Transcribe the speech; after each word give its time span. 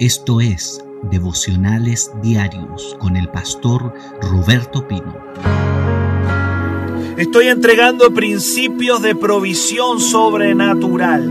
Esto 0.00 0.40
es 0.40 0.82
Devocionales 1.10 2.10
Diarios 2.22 2.96
con 2.98 3.16
el 3.16 3.28
pastor 3.28 3.92
Roberto 4.22 4.88
Pino. 4.88 5.14
Estoy 7.18 7.48
entregando 7.48 8.10
principios 8.10 9.02
de 9.02 9.14
provisión 9.14 10.00
sobrenatural. 10.00 11.30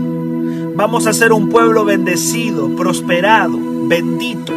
Vamos 0.76 1.08
a 1.08 1.12
ser 1.12 1.32
un 1.32 1.48
pueblo 1.48 1.84
bendecido, 1.84 2.76
prosperado, 2.76 3.58
bendito. 3.88 4.52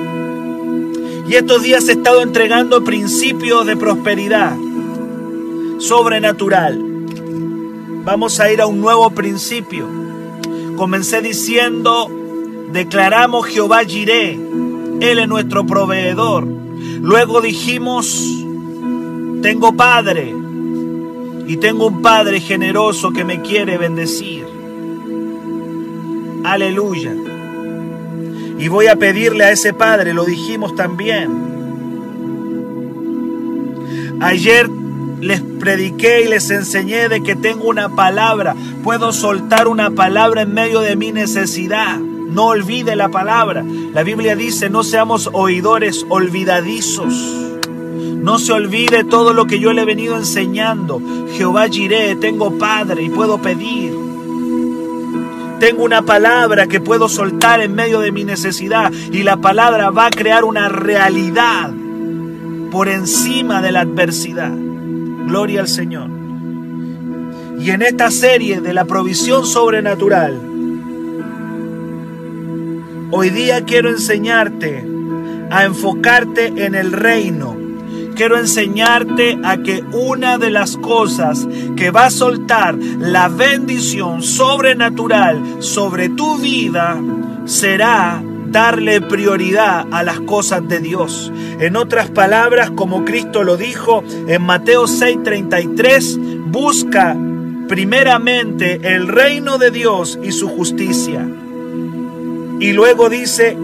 Y 1.27 1.34
estos 1.34 1.64
días 1.64 1.89
he 1.89 1.93
estado 1.93 2.21
entregando 2.21 2.84
principios 2.84 3.66
de 3.66 3.75
prosperidad 3.75 4.55
sobrenatural. 5.80 6.80
Vamos 8.05 8.39
a 8.39 8.52
ir 8.52 8.61
a 8.61 8.68
un 8.68 8.80
nuevo 8.80 9.09
principio. 9.09 9.88
Comencé 10.77 11.23
diciendo 11.23 12.22
declaramos 12.71 13.48
Jehová 13.48 13.84
Jiré, 13.84 14.34
Él 15.02 15.20
es 15.20 15.27
nuestro 15.27 15.66
proveedor. 15.66 16.48
Luego 17.02 17.41
dijimos, 17.41 18.45
tengo 19.41 19.73
padre 19.73 20.34
y 21.45 21.57
tengo 21.57 21.88
un 21.88 22.02
padre 22.02 22.40
generoso 22.40 23.12
que 23.12 23.26
me 23.26 23.41
quiere 23.41 23.77
bendecir. 23.77 24.45
Aleluya. 26.44 27.13
Y 28.57 28.68
voy 28.68 28.88
a 28.88 28.95
pedirle 28.95 29.43
a 29.45 29.52
ese 29.52 29.73
padre, 29.73 30.13
lo 30.13 30.26
dijimos 30.26 30.76
también. 30.76 31.32
Ayer 34.21 34.70
les 35.20 35.41
prediqué 35.41 36.21
y 36.23 36.27
les 36.27 36.49
enseñé 36.49 37.09
de 37.09 37.21
que 37.23 37.35
tengo 37.35 37.68
una 37.68 37.90
palabra. 37.90 38.55
Puedo 38.84 39.12
soltar 39.12 39.68
una 39.68 39.91
palabra 39.91 40.43
en 40.43 40.54
medio 40.54 40.82
de 40.82 40.95
mi 40.95 41.12
necesidad. 41.12 41.99
No 42.30 42.48
olvide 42.48 42.95
la 42.95 43.09
palabra. 43.09 43.63
La 43.94 44.04
Biblia 44.04 44.36
dice, 44.36 44.70
no 44.70 44.84
seamos 44.84 45.30
oidores 45.34 46.05
olvidadizos. 46.09 47.13
No 48.24 48.40
se 48.40 48.54
olvide 48.54 49.04
todo 49.04 49.34
lo 49.34 49.46
que 49.46 49.60
yo 49.60 49.74
le 49.74 49.82
he 49.82 49.85
venido 49.85 50.15
enseñando. 50.18 51.02
Jehová 51.34 51.68
Jiré, 51.68 52.15
tengo 52.15 52.57
Padre 52.57 53.04
y 53.04 53.10
puedo 53.10 53.41
pedir. 53.41 53.93
Tengo 55.60 55.84
una 55.84 56.02
palabra 56.02 56.68
que 56.68 56.82
puedo 56.82 57.07
soltar 57.07 57.62
en 57.62 57.76
medio 57.76 57.99
de 57.99 58.12
mi 58.12 58.24
necesidad 58.24 58.91
y 58.91 59.24
la 59.24 59.37
palabra 59.37 59.91
va 59.91 60.08
a 60.08 60.10
crear 60.10 60.43
una 60.43 60.70
realidad 60.70 61.71
por 62.71 62.90
encima 62.90 63.62
de 63.62 63.71
la 63.71 63.82
adversidad. 63.82 64.52
Gloria 64.53 65.62
al 65.62 65.68
Señor. 65.68 66.09
Y 67.59 67.69
en 67.69 67.81
esta 67.81 68.09
serie 68.12 68.62
de 68.62 68.74
la 68.74 68.85
provisión 68.85 69.46
sobrenatural, 69.46 70.53
Hoy 73.16 73.29
día 73.29 73.63
quiero 73.63 73.91
enseñarte 73.91 74.83
a 75.51 75.66
enfocarte 75.66 76.47
en 76.47 76.73
el 76.73 76.91
reino. 76.91 77.56
Quiero 78.16 78.39
enseñarte 78.39 79.38
a 79.44 79.57
que 79.57 79.83
una 79.91 80.39
de 80.39 80.50
las 80.50 80.78
cosas 80.78 81.47
que 81.75 81.91
va 81.91 82.07
a 82.07 82.09
soltar 82.09 82.73
la 82.73 83.28
bendición 83.28 84.23
sobrenatural 84.23 85.61
sobre 85.61 86.09
tu 86.09 86.39
vida 86.39 87.00
será 87.45 88.19
darle 88.47 89.00
prioridad 89.00 89.85
a 89.91 90.01
las 90.01 90.19
cosas 90.22 90.67
de 90.67 90.79
Dios. 90.79 91.31
En 91.59 91.75
otras 91.75 92.09
palabras, 92.09 92.72
como 92.72 93.06
Cristo 93.06 93.44
lo 93.44 93.57
dijo 93.57 94.03
en 94.28 94.41
Mateo 94.41 94.88
6:33, 94.88 96.17
busca 96.47 97.16
primeramente 97.67 98.79
el 98.81 99.07
reino 99.07 99.59
de 99.59 99.69
Dios 99.69 100.17
y 100.23 100.31
su 100.31 100.50
justicia 100.50 101.23
y 102.63 102.72
luego 102.72 103.09
dice, 103.09 103.57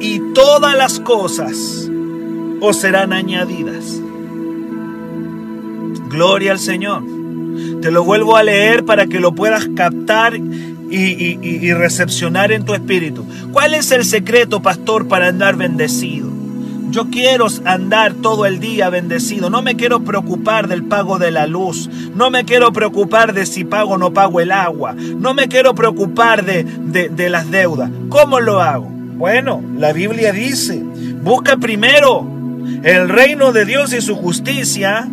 y 0.00 0.20
todas 0.32 0.76
las 0.76 1.00
cosas 1.00 1.90
os 2.60 2.76
serán 2.76 3.12
añadidas. 3.12 4.00
Gloria 6.08 6.52
al 6.52 6.60
Señor. 6.60 7.02
Te 7.82 7.90
lo 7.90 8.04
vuelvo 8.04 8.36
a 8.36 8.44
leer 8.44 8.84
para 8.84 9.08
que 9.08 9.18
lo 9.18 9.34
puedas 9.34 9.66
captar 9.74 10.36
y, 10.36 10.42
y, 10.88 11.72
recepcionar 11.72 12.52
en 12.52 12.64
tu 12.64 12.72
espíritu. 12.74 13.24
¿Cuál 13.50 13.74
es 13.74 13.90
el 13.90 14.04
secreto, 14.04 14.62
pastor, 14.62 15.08
para 15.08 15.26
andar 15.26 15.56
bendecido? 15.56 16.25
Yo 16.96 17.10
quiero 17.10 17.46
andar 17.66 18.14
todo 18.14 18.46
el 18.46 18.58
día 18.58 18.88
bendecido. 18.88 19.50
No 19.50 19.60
me 19.60 19.76
quiero 19.76 20.00
preocupar 20.00 20.66
del 20.66 20.82
pago 20.84 21.18
de 21.18 21.30
la 21.30 21.46
luz. 21.46 21.90
No 22.14 22.30
me 22.30 22.46
quiero 22.46 22.72
preocupar 22.72 23.34
de 23.34 23.44
si 23.44 23.66
pago 23.66 23.96
o 23.96 23.98
no 23.98 24.14
pago 24.14 24.40
el 24.40 24.50
agua. 24.50 24.94
No 24.94 25.34
me 25.34 25.46
quiero 25.48 25.74
preocupar 25.74 26.46
de, 26.46 26.64
de, 26.64 27.28
las 27.28 27.50
deudas. 27.50 27.90
¿Cómo 28.08 28.40
lo 28.40 28.62
hago? 28.62 28.86
Bueno, 28.88 29.62
la 29.76 29.92
Biblia 29.92 30.32
dice, 30.32 30.82
busca 31.22 31.58
primero 31.58 32.26
el 32.82 33.10
reino 33.10 33.52
de 33.52 33.66
Dios 33.66 33.92
y 33.92 34.00
su 34.00 34.16
justicia 34.16 35.06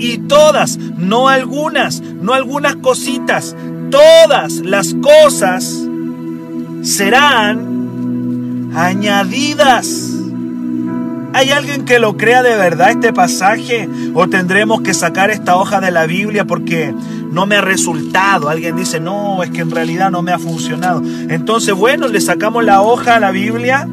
y 0.00 0.18
todas, 0.18 0.78
no 0.78 1.28
algunas, 1.28 2.00
no 2.00 2.32
algunas 2.32 2.74
cositas, 2.74 3.54
todas 3.92 4.54
las 4.54 4.94
cosas 4.94 5.80
serán 6.82 8.72
añadidas. 8.74 10.13
¿Hay 11.34 11.50
alguien 11.50 11.84
que 11.84 11.98
lo 11.98 12.16
crea 12.16 12.44
de 12.44 12.56
verdad 12.56 12.90
este 12.90 13.12
pasaje? 13.12 13.88
¿O 14.14 14.28
tendremos 14.28 14.82
que 14.82 14.94
sacar 14.94 15.30
esta 15.30 15.56
hoja 15.56 15.80
de 15.80 15.90
la 15.90 16.06
Biblia 16.06 16.44
porque 16.44 16.94
no 17.32 17.44
me 17.44 17.56
ha 17.56 17.60
resultado? 17.60 18.48
Alguien 18.48 18.76
dice, 18.76 19.00
no, 19.00 19.42
es 19.42 19.50
que 19.50 19.62
en 19.62 19.72
realidad 19.72 20.12
no 20.12 20.22
me 20.22 20.30
ha 20.30 20.38
funcionado. 20.38 21.02
Entonces, 21.28 21.74
bueno, 21.74 22.06
le 22.06 22.20
sacamos 22.20 22.64
la 22.64 22.82
hoja 22.82 23.16
a 23.16 23.20
la 23.20 23.32
Biblia. 23.32 23.88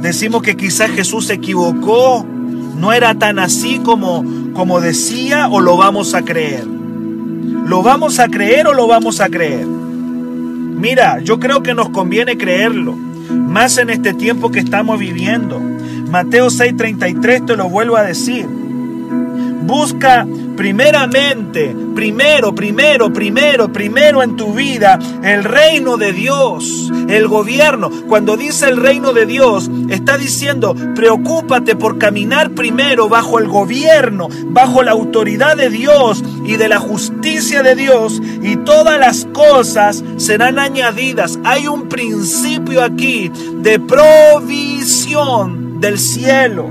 Decimos 0.00 0.42
que 0.42 0.56
quizás 0.56 0.92
Jesús 0.92 1.26
se 1.26 1.34
equivocó. 1.34 2.24
No 2.24 2.92
era 2.92 3.16
tan 3.16 3.40
así 3.40 3.80
como, 3.80 4.24
como 4.54 4.80
decía 4.80 5.48
o 5.48 5.60
lo 5.60 5.76
vamos 5.76 6.14
a 6.14 6.22
creer. 6.22 6.64
¿Lo 6.64 7.82
vamos 7.82 8.20
a 8.20 8.28
creer 8.28 8.68
o 8.68 8.72
lo 8.72 8.86
vamos 8.86 9.20
a 9.20 9.28
creer? 9.28 9.66
Mira, 9.66 11.18
yo 11.18 11.40
creo 11.40 11.64
que 11.64 11.74
nos 11.74 11.88
conviene 11.88 12.38
creerlo, 12.38 12.92
más 12.92 13.78
en 13.78 13.90
este 13.90 14.14
tiempo 14.14 14.52
que 14.52 14.60
estamos 14.60 15.00
viviendo. 15.00 15.60
Mateo 16.08 16.48
6:33 16.48 17.46
te 17.46 17.56
lo 17.56 17.68
vuelvo 17.68 17.96
a 17.96 18.02
decir. 18.02 18.46
Busca 18.46 20.26
primeramente, 20.56 21.76
primero, 21.94 22.54
primero, 22.54 23.12
primero, 23.12 23.72
primero 23.72 24.22
en 24.22 24.36
tu 24.36 24.54
vida 24.54 24.98
el 25.24 25.42
reino 25.42 25.96
de 25.96 26.12
Dios, 26.12 26.92
el 27.08 27.26
gobierno. 27.26 27.90
Cuando 28.08 28.36
dice 28.36 28.68
el 28.68 28.76
reino 28.76 29.12
de 29.12 29.26
Dios, 29.26 29.68
está 29.88 30.16
diciendo, 30.16 30.76
preocúpate 30.94 31.74
por 31.74 31.98
caminar 31.98 32.52
primero 32.52 33.08
bajo 33.08 33.40
el 33.40 33.48
gobierno, 33.48 34.28
bajo 34.46 34.84
la 34.84 34.92
autoridad 34.92 35.56
de 35.56 35.68
Dios 35.68 36.22
y 36.44 36.56
de 36.56 36.68
la 36.68 36.78
justicia 36.78 37.64
de 37.64 37.74
Dios 37.74 38.22
y 38.42 38.56
todas 38.58 39.00
las 39.00 39.26
cosas 39.32 40.04
serán 40.16 40.60
añadidas. 40.60 41.40
Hay 41.44 41.66
un 41.66 41.88
principio 41.88 42.84
aquí 42.84 43.32
de 43.62 43.80
provisión 43.80 45.65
del 45.80 45.98
cielo. 45.98 46.70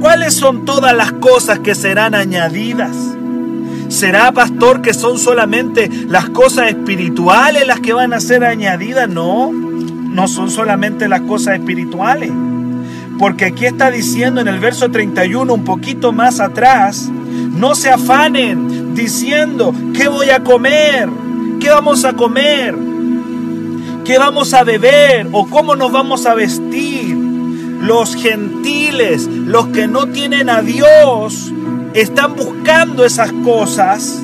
¿Cuáles 0.00 0.34
son 0.34 0.64
todas 0.64 0.94
las 0.94 1.12
cosas 1.12 1.60
que 1.60 1.74
serán 1.74 2.14
añadidas? 2.14 2.96
¿Será, 3.88 4.32
pastor, 4.32 4.82
que 4.82 4.94
son 4.94 5.18
solamente 5.18 5.88
las 6.08 6.30
cosas 6.30 6.68
espirituales 6.68 7.66
las 7.66 7.80
que 7.80 7.92
van 7.92 8.12
a 8.12 8.20
ser 8.20 8.44
añadidas? 8.44 9.08
No, 9.08 9.52
no 9.52 10.28
son 10.28 10.50
solamente 10.50 11.08
las 11.08 11.20
cosas 11.22 11.58
espirituales. 11.58 12.32
Porque 13.18 13.46
aquí 13.46 13.66
está 13.66 13.90
diciendo 13.90 14.40
en 14.40 14.48
el 14.48 14.58
verso 14.58 14.90
31, 14.90 15.52
un 15.52 15.64
poquito 15.64 16.12
más 16.12 16.40
atrás, 16.40 17.08
no 17.10 17.74
se 17.74 17.90
afanen 17.90 18.94
diciendo, 18.94 19.72
¿qué 19.94 20.08
voy 20.08 20.30
a 20.30 20.42
comer? 20.42 21.08
¿Qué 21.60 21.70
vamos 21.70 22.04
a 22.04 22.14
comer? 22.14 22.76
¿Qué 24.04 24.18
vamos 24.18 24.52
a 24.52 24.64
beber? 24.64 25.28
¿O 25.32 25.46
cómo 25.46 25.76
nos 25.76 25.92
vamos 25.92 26.26
a 26.26 26.34
vestir? 26.34 27.23
Los 27.84 28.16
gentiles, 28.16 29.26
los 29.26 29.66
que 29.66 29.86
no 29.86 30.06
tienen 30.06 30.48
a 30.48 30.62
Dios, 30.62 31.52
están 31.92 32.34
buscando 32.34 33.04
esas 33.04 33.30
cosas, 33.44 34.22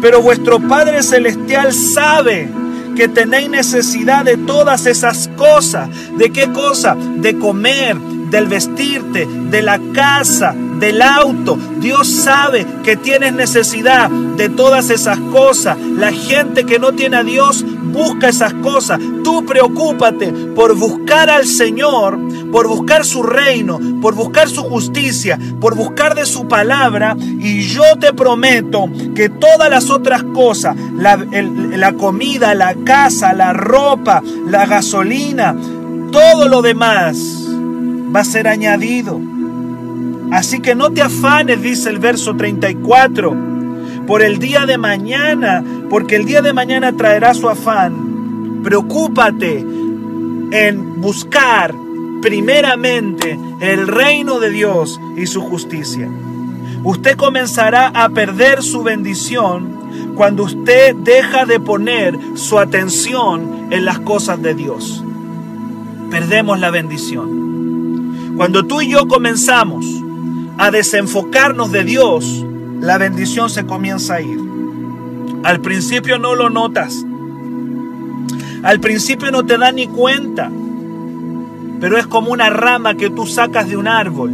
pero 0.00 0.22
vuestro 0.22 0.60
Padre 0.60 1.02
Celestial 1.02 1.74
sabe 1.74 2.48
que 2.96 3.06
tenéis 3.08 3.50
necesidad 3.50 4.24
de 4.24 4.38
todas 4.38 4.86
esas 4.86 5.28
cosas. 5.36 5.90
¿De 6.16 6.30
qué 6.30 6.50
cosa? 6.52 6.96
De 6.96 7.38
comer, 7.38 7.98
del 8.30 8.46
vestirte, 8.46 9.26
de 9.26 9.60
la 9.60 9.78
casa, 9.92 10.54
del 10.78 11.02
auto. 11.02 11.58
Dios 11.78 12.08
sabe 12.08 12.66
que 12.82 12.96
tienes 12.96 13.34
necesidad 13.34 14.08
de 14.10 14.48
todas 14.48 14.88
esas 14.90 15.18
cosas. 15.18 15.78
La 15.78 16.12
gente 16.12 16.64
que 16.64 16.78
no 16.78 16.92
tiene 16.92 17.18
a 17.18 17.22
Dios 17.22 17.62
busca 17.92 18.28
esas 18.28 18.54
cosas. 18.54 19.00
Tú 19.22 19.44
preocúpate 19.44 20.32
por 20.54 20.74
buscar 20.74 21.30
al 21.30 21.46
Señor, 21.46 22.18
por 22.52 22.68
buscar 22.68 23.04
su 23.04 23.22
reino, 23.22 23.78
por 24.00 24.14
buscar 24.14 24.48
su 24.48 24.62
justicia, 24.62 25.38
por 25.60 25.74
buscar 25.74 26.14
de 26.14 26.26
su 26.26 26.48
palabra. 26.48 27.16
Y 27.18 27.62
yo 27.62 27.82
te 28.00 28.12
prometo 28.12 28.88
que 29.14 29.28
todas 29.28 29.70
las 29.70 29.90
otras 29.90 30.22
cosas, 30.22 30.76
la, 30.96 31.16
la 31.16 31.92
comida, 31.92 32.54
la 32.54 32.74
casa, 32.84 33.32
la 33.32 33.52
ropa, 33.52 34.22
la 34.46 34.66
gasolina, 34.66 35.56
todo 36.10 36.48
lo 36.48 36.62
demás 36.62 37.16
va 38.14 38.20
a 38.20 38.24
ser 38.24 38.48
añadido. 38.48 39.20
Así 40.32 40.60
que 40.60 40.74
no 40.74 40.90
te 40.90 41.02
afanes, 41.02 41.62
dice 41.62 41.90
el 41.90 41.98
verso 41.98 42.34
34, 42.36 43.36
por 44.06 44.22
el 44.22 44.38
día 44.38 44.66
de 44.66 44.78
mañana, 44.78 45.62
porque 45.88 46.16
el 46.16 46.24
día 46.24 46.42
de 46.42 46.52
mañana 46.52 46.92
traerá 46.96 47.34
su 47.34 47.48
afán. 47.48 48.62
Preocúpate 48.62 49.64
en 50.50 51.00
buscar 51.00 51.74
primeramente 52.26 53.38
el 53.60 53.86
reino 53.86 54.40
de 54.40 54.50
Dios 54.50 55.00
y 55.16 55.28
su 55.28 55.42
justicia. 55.42 56.10
Usted 56.82 57.16
comenzará 57.16 57.86
a 57.94 58.08
perder 58.08 58.64
su 58.64 58.82
bendición 58.82 60.12
cuando 60.16 60.42
usted 60.42 60.96
deja 60.96 61.46
de 61.46 61.60
poner 61.60 62.18
su 62.34 62.58
atención 62.58 63.68
en 63.70 63.84
las 63.84 64.00
cosas 64.00 64.42
de 64.42 64.56
Dios. 64.56 65.04
Perdemos 66.10 66.58
la 66.58 66.72
bendición. 66.72 68.34
Cuando 68.36 68.64
tú 68.64 68.80
y 68.80 68.88
yo 68.88 69.06
comenzamos 69.06 69.86
a 70.58 70.72
desenfocarnos 70.72 71.70
de 71.70 71.84
Dios, 71.84 72.44
la 72.80 72.98
bendición 72.98 73.50
se 73.50 73.66
comienza 73.66 74.14
a 74.14 74.20
ir. 74.20 74.40
Al 75.44 75.60
principio 75.60 76.18
no 76.18 76.34
lo 76.34 76.50
notas. 76.50 77.06
Al 78.64 78.80
principio 78.80 79.30
no 79.30 79.46
te 79.46 79.58
da 79.58 79.70
ni 79.70 79.86
cuenta. 79.86 80.50
Pero 81.80 81.98
es 81.98 82.06
como 82.06 82.32
una 82.32 82.50
rama 82.50 82.94
que 82.94 83.10
tú 83.10 83.26
sacas 83.26 83.68
de 83.68 83.76
un 83.76 83.88
árbol. 83.88 84.32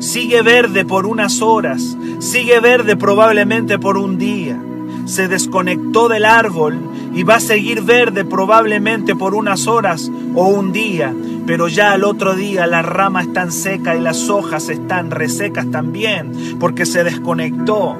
Sigue 0.00 0.42
verde 0.42 0.84
por 0.84 1.06
unas 1.06 1.42
horas. 1.42 1.96
Sigue 2.18 2.60
verde 2.60 2.96
probablemente 2.96 3.78
por 3.78 3.96
un 3.96 4.18
día 4.18 4.60
se 5.06 5.28
desconectó 5.28 6.08
del 6.08 6.24
árbol 6.24 6.78
y 7.14 7.24
va 7.24 7.36
a 7.36 7.40
seguir 7.40 7.82
verde 7.82 8.24
probablemente 8.24 9.14
por 9.14 9.34
unas 9.34 9.66
horas 9.66 10.10
o 10.34 10.48
un 10.48 10.72
día, 10.72 11.14
pero 11.46 11.68
ya 11.68 11.92
al 11.92 12.04
otro 12.04 12.34
día 12.34 12.66
la 12.66 12.82
rama 12.82 13.22
está 13.22 13.50
seca 13.50 13.96
y 13.96 14.00
las 14.00 14.28
hojas 14.28 14.68
están 14.68 15.10
resecas 15.10 15.70
también 15.70 16.56
porque 16.58 16.86
se 16.86 17.04
desconectó. 17.04 17.96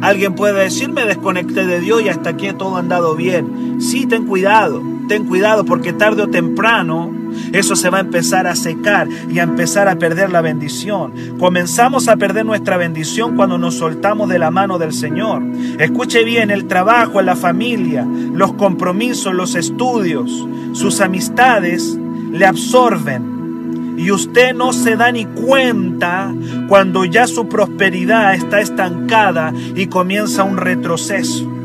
Alguien 0.00 0.34
puede 0.34 0.64
decir, 0.64 0.88
me 0.88 1.04
desconecté 1.04 1.64
de 1.64 1.80
Dios 1.80 2.02
y 2.02 2.08
hasta 2.08 2.30
aquí 2.30 2.52
todo 2.58 2.76
ha 2.76 2.80
andado 2.80 3.14
bien. 3.14 3.80
Sí, 3.80 4.06
ten 4.06 4.26
cuidado, 4.26 4.82
ten 5.12 5.26
cuidado 5.26 5.66
porque 5.66 5.92
tarde 5.92 6.22
o 6.22 6.28
temprano 6.28 7.12
eso 7.52 7.76
se 7.76 7.90
va 7.90 7.98
a 7.98 8.00
empezar 8.00 8.46
a 8.46 8.56
secar 8.56 9.06
y 9.28 9.40
a 9.40 9.42
empezar 9.42 9.86
a 9.86 9.96
perder 9.96 10.30
la 10.30 10.40
bendición. 10.40 11.12
Comenzamos 11.38 12.08
a 12.08 12.16
perder 12.16 12.46
nuestra 12.46 12.78
bendición 12.78 13.36
cuando 13.36 13.58
nos 13.58 13.74
soltamos 13.74 14.30
de 14.30 14.38
la 14.38 14.50
mano 14.50 14.78
del 14.78 14.94
Señor. 14.94 15.42
Escuche 15.78 16.24
bien, 16.24 16.50
el 16.50 16.66
trabajo, 16.66 17.20
la 17.20 17.36
familia, 17.36 18.06
los 18.06 18.54
compromisos, 18.54 19.34
los 19.34 19.54
estudios, 19.54 20.48
sus 20.72 21.02
amistades 21.02 21.98
le 22.30 22.46
absorben. 22.46 23.96
Y 23.98 24.12
usted 24.12 24.54
no 24.54 24.72
se 24.72 24.96
da 24.96 25.12
ni 25.12 25.26
cuenta 25.26 26.32
cuando 26.68 27.04
ya 27.04 27.26
su 27.26 27.50
prosperidad 27.50 28.32
está 28.32 28.62
estancada 28.62 29.52
y 29.76 29.88
comienza 29.88 30.42
un 30.42 30.56
retroceso. 30.56 31.61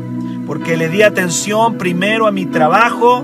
Porque 0.48 0.76
le 0.76 0.88
di 0.88 1.02
atención 1.02 1.76
primero 1.76 2.26
a 2.26 2.32
mi 2.32 2.46
trabajo, 2.46 3.22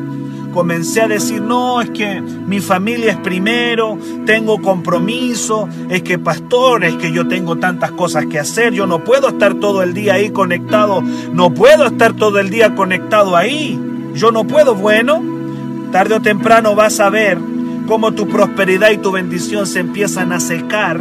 comencé 0.52 1.00
a 1.00 1.08
decir, 1.08 1.40
no, 1.40 1.80
es 1.80 1.88
que 1.88 2.20
mi 2.20 2.60
familia 2.60 3.12
es 3.12 3.16
primero, 3.16 3.98
tengo 4.26 4.60
compromiso, 4.60 5.66
es 5.88 6.02
que 6.02 6.18
pastor, 6.18 6.84
es 6.84 6.94
que 6.96 7.10
yo 7.12 7.26
tengo 7.26 7.56
tantas 7.56 7.90
cosas 7.92 8.26
que 8.26 8.38
hacer, 8.38 8.74
yo 8.74 8.86
no 8.86 9.02
puedo 9.02 9.28
estar 9.28 9.54
todo 9.54 9.82
el 9.82 9.94
día 9.94 10.14
ahí 10.14 10.30
conectado, 10.30 11.00
no 11.00 11.52
puedo 11.54 11.86
estar 11.86 12.12
todo 12.12 12.38
el 12.38 12.50
día 12.50 12.74
conectado 12.76 13.36
ahí, 13.36 13.80
yo 14.14 14.30
no 14.30 14.44
puedo, 14.44 14.76
bueno, 14.76 15.22
tarde 15.90 16.16
o 16.16 16.20
temprano 16.20 16.74
vas 16.74 17.00
a 17.00 17.08
ver 17.08 17.38
cómo 17.88 18.12
tu 18.12 18.28
prosperidad 18.28 18.90
y 18.90 18.98
tu 18.98 19.12
bendición 19.12 19.66
se 19.66 19.80
empiezan 19.80 20.32
a 20.32 20.40
secar 20.40 21.00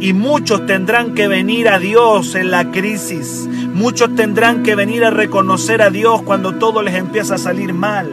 y 0.00 0.12
muchos 0.12 0.66
tendrán 0.66 1.14
que 1.14 1.28
venir 1.28 1.68
a 1.68 1.78
Dios 1.78 2.34
en 2.34 2.50
la 2.50 2.70
crisis. 2.70 3.48
Muchos 3.72 4.14
tendrán 4.14 4.62
que 4.62 4.74
venir 4.74 5.04
a 5.04 5.10
reconocer 5.10 5.82
a 5.82 5.90
Dios 5.90 6.22
cuando 6.22 6.54
todo 6.54 6.82
les 6.82 6.94
empieza 6.94 7.34
a 7.34 7.38
salir 7.38 7.74
mal. 7.74 8.10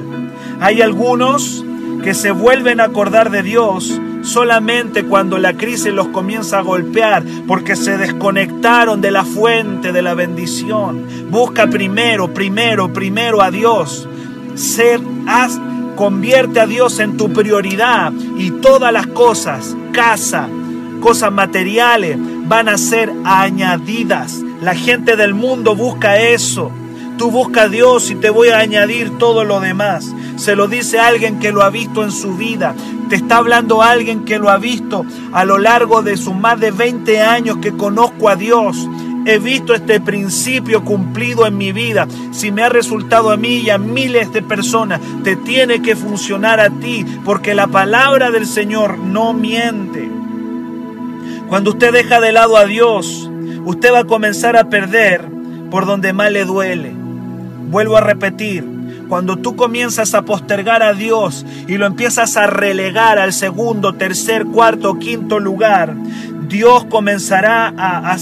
Hay 0.60 0.82
algunos 0.82 1.64
que 2.04 2.14
se 2.14 2.32
vuelven 2.32 2.80
a 2.80 2.86
acordar 2.86 3.32
de 3.32 3.44
Dios 3.44 4.00
solamente 4.22 5.06
cuando 5.06 5.38
la 5.38 5.54
crisis 5.54 5.94
los 5.94 6.08
comienza 6.08 6.58
a 6.58 6.62
golpear, 6.62 7.24
porque 7.48 7.76
se 7.76 7.98
desconectaron 7.98 9.00
de 9.02 9.12
la 9.12 9.24
fuente 9.24 9.92
de 9.92 10.02
la 10.02 10.16
bendición. 10.16 11.06
Busca 11.30 11.68
primero, 11.68 12.34
primero, 12.34 12.92
primero 12.92 13.42
a 13.42 13.52
Dios. 13.52 14.08
Ser, 14.56 15.02
convierte 15.96 16.60
a 16.60 16.68
Dios 16.68 17.00
en 17.00 17.18
tu 17.18 17.32
prioridad 17.32 18.12
y 18.38 18.52
todas 18.52 18.92
las 18.92 19.08
cosas, 19.08 19.76
casa, 19.92 20.50
cosas 21.06 21.32
materiales, 21.32 22.18
van 22.48 22.68
a 22.68 22.80
ser 22.80 23.14
añadidas. 23.26 24.42
La 24.60 24.74
gente 24.74 25.16
del 25.16 25.36
mundo 25.36 25.76
busca 25.76 26.18
eso. 26.18 26.72
Tú 27.20 27.30
busca 27.30 27.62
a 27.62 27.70
Dios 27.70 28.10
y 28.10 28.16
te 28.16 28.32
voy 28.32 28.48
a 28.48 28.58
añadir 28.58 29.20
todo 29.20 29.44
lo 29.44 29.60
demás. 29.60 30.12
Se 30.38 30.56
lo 30.56 30.68
dice 30.68 30.98
alguien 30.98 31.38
que 31.38 31.52
lo 31.52 31.62
ha 31.62 31.70
visto 31.70 32.04
en 32.04 32.12
su 32.12 32.36
vida. 32.36 32.74
Te 33.08 33.18
está 33.18 33.38
hablando 33.38 33.84
alguien 33.84 34.26
que 34.26 34.40
lo 34.40 34.50
ha 34.50 34.58
visto 34.58 35.06
a 35.32 35.46
lo 35.46 35.60
largo 35.60 36.02
de 36.02 36.18
sus 36.18 36.34
más 36.34 36.60
de 36.60 36.72
20 36.72 37.22
años 37.22 37.58
que 37.58 37.78
conozco 37.78 38.28
a 38.28 38.36
Dios. 38.36 38.90
He 39.28 39.38
visto 39.38 39.76
este 39.76 40.02
principio 40.02 40.84
cumplido 40.84 41.46
en 41.46 41.56
mi 41.56 41.72
vida. 41.72 42.08
Si 42.32 42.52
me 42.52 42.64
ha 42.64 42.70
resultado 42.70 43.30
a 43.30 43.38
mí 43.38 43.58
y 43.58 43.70
a 43.70 43.78
miles 43.78 44.34
de 44.34 44.42
personas, 44.42 45.00
te 45.24 45.36
tiene 45.36 45.84
que 45.84 45.96
funcionar 45.96 46.60
a 46.60 46.72
ti, 46.72 47.06
porque 47.24 47.54
la 47.54 47.68
palabra 47.68 48.32
del 48.32 48.48
Señor 48.48 48.98
no 48.98 49.34
miente. 49.34 50.15
Cuando 51.50 51.72
usted 51.72 51.94
deja 51.94 52.20
de 52.20 52.32
lado 52.32 52.58
a 52.58 52.66
Dios, 52.66 53.30
usted 53.66 53.94
va 53.94 54.00
a 54.00 54.06
comenzar 54.06 54.58
a 54.58 54.70
perder 54.70 55.22
por 55.70 55.86
donde 55.86 56.14
más 56.14 56.32
le 56.32 56.46
duele. 56.46 56.92
Vuelvo 57.70 57.98
a 57.98 58.02
repetir, 58.02 58.66
cuando 59.08 59.38
tú 59.38 59.56
comienzas 59.56 60.16
a 60.16 60.24
postergar 60.24 60.82
a 60.82 60.94
Dios 60.94 61.46
y 61.68 61.78
lo 61.78 61.86
empiezas 61.86 62.38
a 62.38 62.48
relegar 62.48 63.20
al 63.20 63.34
segundo, 63.34 63.94
tercer, 63.94 64.46
cuarto, 64.46 64.98
quinto 64.98 65.40
lugar, 65.40 65.96
Dios 66.48 66.86
comenzará 66.86 67.74
a, 67.78 68.18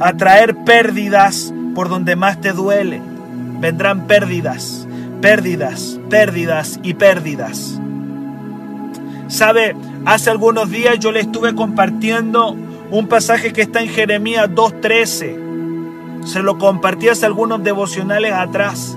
a 0.00 0.12
traer 0.16 0.56
pérdidas 0.64 1.52
por 1.74 1.88
donde 1.88 2.16
más 2.16 2.40
te 2.40 2.52
duele. 2.52 3.00
Vendrán 3.60 4.06
pérdidas, 4.06 4.86
pérdidas, 5.20 5.98
pérdidas 6.08 6.80
y 6.82 6.94
pérdidas. 6.94 7.80
Sabe, 9.28 9.76
hace 10.04 10.30
algunos 10.30 10.70
días 10.70 10.98
yo 10.98 11.12
le 11.12 11.20
estuve 11.20 11.54
compartiendo 11.54 12.56
un 12.90 13.06
pasaje 13.06 13.52
que 13.52 13.62
está 13.62 13.80
en 13.80 13.88
Jeremías 13.88 14.50
2.13. 14.50 16.24
Se 16.24 16.42
lo 16.42 16.58
compartí 16.58 17.08
hace 17.08 17.26
algunos 17.26 17.62
devocionales 17.62 18.32
atrás. 18.32 18.96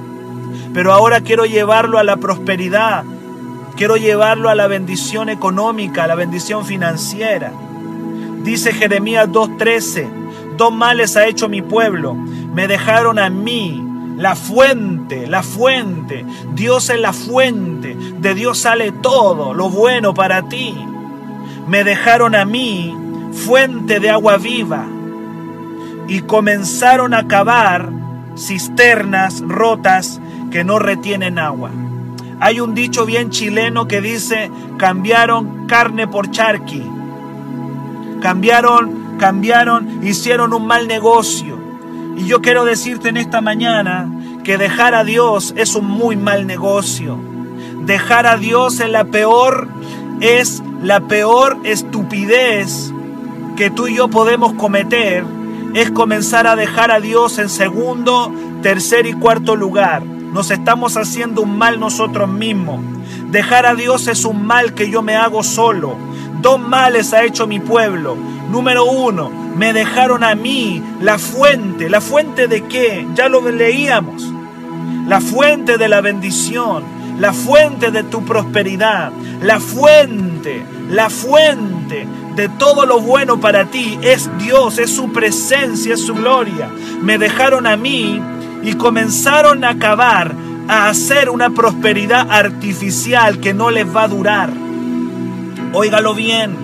Pero 0.73 0.91
ahora 0.91 1.21
quiero 1.21 1.45
llevarlo 1.45 1.99
a 1.99 2.03
la 2.03 2.17
prosperidad, 2.17 3.03
quiero 3.77 3.95
llevarlo 3.95 4.49
a 4.49 4.55
la 4.55 4.67
bendición 4.67 5.29
económica, 5.29 6.03
a 6.03 6.07
la 6.07 6.15
bendición 6.15 6.65
financiera. 6.65 7.51
Dice 8.43 8.73
Jeremías 8.73 9.29
2.13, 9.29 10.09
dos 10.57 10.73
males 10.73 11.15
ha 11.15 11.27
hecho 11.27 11.47
mi 11.47 11.61
pueblo, 11.61 12.15
me 12.15 12.67
dejaron 12.67 13.19
a 13.19 13.29
mí 13.29 13.81
la 14.17 14.35
fuente, 14.35 15.27
la 15.27 15.43
fuente. 15.43 16.25
Dios 16.53 16.89
es 16.89 16.99
la 16.99 17.13
fuente, 17.13 17.95
de 17.95 18.33
Dios 18.33 18.59
sale 18.59 18.91
todo 18.91 19.53
lo 19.53 19.69
bueno 19.69 20.13
para 20.13 20.41
ti. 20.49 20.75
Me 21.67 21.83
dejaron 21.83 22.35
a 22.35 22.45
mí 22.45 22.95
fuente 23.31 23.99
de 23.99 24.09
agua 24.09 24.37
viva 24.37 24.85
y 26.07 26.21
comenzaron 26.21 27.13
a 27.13 27.27
cavar 27.27 27.89
cisternas 28.37 29.41
rotas 29.41 30.19
que 30.51 30.63
no 30.63 30.79
retienen 30.79 31.39
agua. 31.39 31.71
Hay 32.39 32.59
un 32.59 32.75
dicho 32.75 33.05
bien 33.05 33.29
chileno 33.29 33.87
que 33.87 34.01
dice, 34.01 34.51
cambiaron 34.77 35.65
carne 35.67 36.07
por 36.07 36.29
charqui. 36.31 36.83
Cambiaron, 38.21 39.17
cambiaron, 39.17 40.05
hicieron 40.05 40.53
un 40.53 40.67
mal 40.67 40.87
negocio. 40.87 41.57
Y 42.17 42.25
yo 42.25 42.41
quiero 42.41 42.65
decirte 42.65 43.09
en 43.09 43.17
esta 43.17 43.41
mañana 43.41 44.11
que 44.43 44.57
dejar 44.57 44.93
a 44.93 45.03
Dios 45.03 45.53
es 45.57 45.75
un 45.75 45.85
muy 45.85 46.15
mal 46.15 46.45
negocio. 46.45 47.17
Dejar 47.85 48.27
a 48.27 48.37
Dios 48.37 48.79
es 48.79 48.89
la 48.89 49.05
peor, 49.05 49.67
es 50.19 50.61
la 50.83 50.99
peor 50.99 51.57
estupidez 51.63 52.91
que 53.55 53.69
tú 53.69 53.87
y 53.87 53.95
yo 53.95 54.09
podemos 54.09 54.53
cometer. 54.53 55.23
Es 55.73 55.89
comenzar 55.89 56.45
a 56.45 56.55
dejar 56.55 56.91
a 56.91 56.99
Dios 56.99 57.39
en 57.39 57.49
segundo, 57.49 58.31
tercer 58.61 59.07
y 59.07 59.13
cuarto 59.13 59.55
lugar. 59.55 60.03
Nos 60.03 60.51
estamos 60.51 60.97
haciendo 60.97 61.41
un 61.41 61.57
mal 61.57 61.79
nosotros 61.79 62.29
mismos. 62.29 62.81
Dejar 63.31 63.65
a 63.65 63.75
Dios 63.75 64.07
es 64.07 64.25
un 64.25 64.45
mal 64.45 64.73
que 64.73 64.89
yo 64.89 65.01
me 65.01 65.15
hago 65.15 65.41
solo. 65.41 65.95
Dos 66.41 66.59
males 66.59 67.13
ha 67.13 67.23
hecho 67.23 67.47
mi 67.47 67.59
pueblo. 67.61 68.17
Número 68.51 68.83
uno, 68.83 69.31
me 69.55 69.71
dejaron 69.71 70.23
a 70.23 70.35
mí 70.35 70.83
la 71.01 71.17
fuente. 71.17 71.89
¿La 71.89 72.01
fuente 72.01 72.47
de 72.47 72.65
qué? 72.65 73.07
Ya 73.15 73.29
lo 73.29 73.41
leíamos. 73.49 74.31
La 75.07 75.21
fuente 75.21 75.77
de 75.77 75.87
la 75.87 76.01
bendición. 76.01 76.83
La 77.19 77.33
fuente 77.33 77.91
de 77.91 78.03
tu 78.03 78.23
prosperidad, 78.25 79.11
la 79.41 79.59
fuente, 79.59 80.65
la 80.89 81.09
fuente 81.09 82.07
de 82.35 82.49
todo 82.49 82.85
lo 82.85 82.99
bueno 82.99 83.39
para 83.39 83.65
ti 83.65 83.99
es 84.01 84.29
Dios, 84.39 84.79
es 84.79 84.91
su 84.91 85.11
presencia, 85.11 85.93
es 85.93 86.01
su 86.01 86.15
gloria. 86.15 86.69
Me 87.01 87.17
dejaron 87.17 87.67
a 87.67 87.77
mí 87.77 88.21
y 88.63 88.73
comenzaron 88.73 89.63
a 89.63 89.69
acabar, 89.69 90.33
a 90.67 90.89
hacer 90.89 91.29
una 91.29 91.51
prosperidad 91.51 92.31
artificial 92.31 93.39
que 93.39 93.53
no 93.53 93.69
les 93.69 93.85
va 93.85 94.03
a 94.03 94.07
durar. 94.07 94.49
Óigalo 95.73 96.15
bien, 96.15 96.55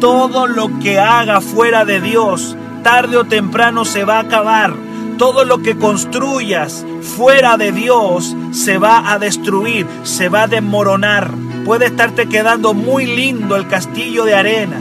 todo 0.00 0.46
lo 0.46 0.78
que 0.78 0.98
haga 0.98 1.40
fuera 1.40 1.84
de 1.84 2.00
Dios, 2.00 2.56
tarde 2.82 3.16
o 3.16 3.24
temprano 3.24 3.84
se 3.84 4.04
va 4.04 4.16
a 4.16 4.20
acabar. 4.20 4.74
Todo 5.18 5.44
lo 5.44 5.62
que 5.62 5.76
construyas 5.76 6.86
fuera 7.02 7.56
de 7.56 7.72
Dios 7.72 8.36
se 8.52 8.78
va 8.78 9.12
a 9.12 9.18
destruir, 9.18 9.86
se 10.04 10.28
va 10.28 10.42
a 10.42 10.46
desmoronar. 10.46 11.32
Puede 11.64 11.86
estarte 11.86 12.28
quedando 12.28 12.74
muy 12.74 13.06
lindo 13.06 13.56
el 13.56 13.66
castillo 13.68 14.24
de 14.24 14.34
arena. 14.34 14.80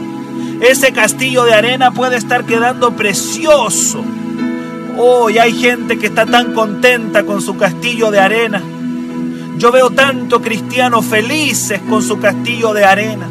Ese 0.62 0.92
castillo 0.92 1.44
de 1.44 1.54
arena 1.54 1.92
puede 1.92 2.18
estar 2.18 2.46
quedando 2.46 2.96
precioso. 2.96 4.04
Hoy 4.98 5.38
hay 5.38 5.54
gente 5.54 6.00
que 6.00 6.08
está 6.08 6.26
tan 6.26 6.54
contenta 6.54 7.24
con 7.24 7.42
su 7.42 7.56
castillo 7.58 8.10
de 8.10 8.20
arena. 8.20 8.62
Yo 9.58 9.72
veo 9.72 9.90
tanto 9.92 10.42
cristianos 10.42 11.06
felices 11.06 11.82
con 11.88 12.02
su 12.02 12.20
castillo 12.20 12.74
de 12.74 12.86
arena. 12.86 13.28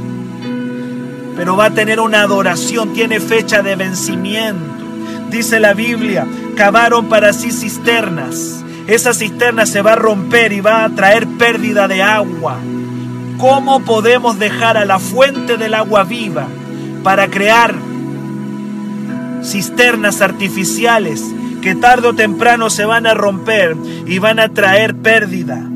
Pero 1.37 1.57
va 1.57 1.67
a 1.67 1.75
tener 1.75 2.01
una 2.01 2.23
adoración, 2.23 2.93
tiene 2.93 3.21
fecha 3.21 3.63
de 3.63 3.77
vencimiento. 3.77 4.85
Dice 5.31 5.61
la 5.61 5.75
Biblia, 5.75 6.27
cavaron 6.57 7.09
para 7.09 7.33
sí 7.33 7.51
cisternas. 7.51 8.65
Esa 8.87 9.13
cisterna 9.13 9.67
se 9.67 9.83
va 9.83 9.95
a 9.95 9.97
romper 9.97 10.53
y 10.53 10.61
va 10.61 10.85
a 10.85 10.91
traer 10.91 11.27
pérdida 11.27 11.89
de 11.89 12.03
agua. 12.03 12.59
¿Cómo 13.39 13.81
podemos 13.81 14.39
dejar 14.39 14.77
a 14.77 14.85
la 14.85 14.99
fuente 14.99 15.57
del 15.57 15.75
agua 15.75 16.05
viva 16.05 16.47
para 17.03 17.29
crear 17.29 17.75
cisternas 19.43 20.23
artificiales 20.23 21.23
que 21.63 21.75
tarde 21.75 22.09
o 22.09 22.15
temprano 22.15 22.71
se 22.71 22.85
van 22.85 23.07
a 23.07 23.15
romper 23.15 23.77
y 24.07 24.21
van 24.21 24.39
a 24.39 24.51
traer 24.51 24.95
pérdida? 24.95 25.67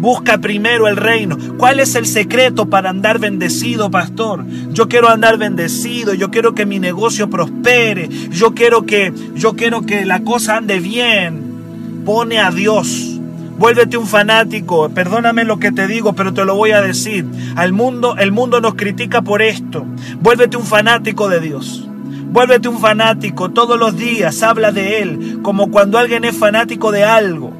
Busca 0.00 0.38
primero 0.38 0.88
el 0.88 0.96
reino. 0.96 1.36
¿Cuál 1.56 1.78
es 1.78 1.94
el 1.94 2.06
secreto 2.06 2.68
para 2.68 2.90
andar 2.90 3.18
bendecido, 3.18 3.90
pastor? 3.90 4.44
Yo 4.70 4.88
quiero 4.88 5.08
andar 5.08 5.38
bendecido, 5.38 6.14
yo 6.14 6.30
quiero 6.30 6.54
que 6.54 6.66
mi 6.66 6.78
negocio 6.78 7.30
prospere, 7.30 8.08
yo 8.30 8.54
quiero 8.54 8.86
que 8.86 9.12
yo 9.34 9.54
quiero 9.56 9.82
que 9.82 10.04
la 10.04 10.20
cosa 10.20 10.56
ande 10.56 10.80
bien. 10.80 11.39
Pone 12.04 12.38
a 12.38 12.50
Dios. 12.50 13.20
Vuélvete 13.58 13.96
un 13.96 14.06
fanático. 14.06 14.88
Perdóname 14.90 15.44
lo 15.44 15.58
que 15.58 15.72
te 15.72 15.86
digo, 15.86 16.14
pero 16.14 16.32
te 16.32 16.44
lo 16.44 16.56
voy 16.56 16.70
a 16.70 16.80
decir. 16.80 17.26
Al 17.56 17.72
mundo, 17.72 18.16
el 18.16 18.32
mundo 18.32 18.60
nos 18.60 18.74
critica 18.74 19.22
por 19.22 19.42
esto. 19.42 19.84
Vuélvete 20.20 20.56
un 20.56 20.64
fanático 20.64 21.28
de 21.28 21.40
Dios. 21.40 21.86
Vuélvete 22.32 22.68
un 22.68 22.78
fanático. 22.78 23.50
Todos 23.50 23.78
los 23.78 23.96
días 23.96 24.42
habla 24.42 24.72
de 24.72 25.02
Él, 25.02 25.40
como 25.42 25.70
cuando 25.70 25.98
alguien 25.98 26.24
es 26.24 26.36
fanático 26.36 26.92
de 26.92 27.04
algo. 27.04 27.52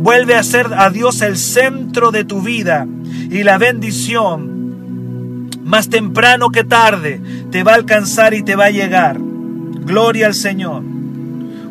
Vuelve 0.00 0.36
a 0.36 0.44
ser 0.44 0.68
a 0.76 0.90
Dios 0.90 1.22
el 1.22 1.36
centro 1.36 2.12
de 2.12 2.24
tu 2.24 2.40
vida 2.40 2.86
y 3.30 3.42
la 3.42 3.58
bendición, 3.58 5.50
más 5.64 5.88
temprano 5.88 6.50
que 6.50 6.62
tarde, 6.62 7.20
te 7.50 7.64
va 7.64 7.72
a 7.72 7.76
alcanzar 7.76 8.32
y 8.32 8.42
te 8.42 8.54
va 8.54 8.66
a 8.66 8.70
llegar. 8.70 9.18
Gloria 9.18 10.26
al 10.26 10.34
Señor. 10.34 10.82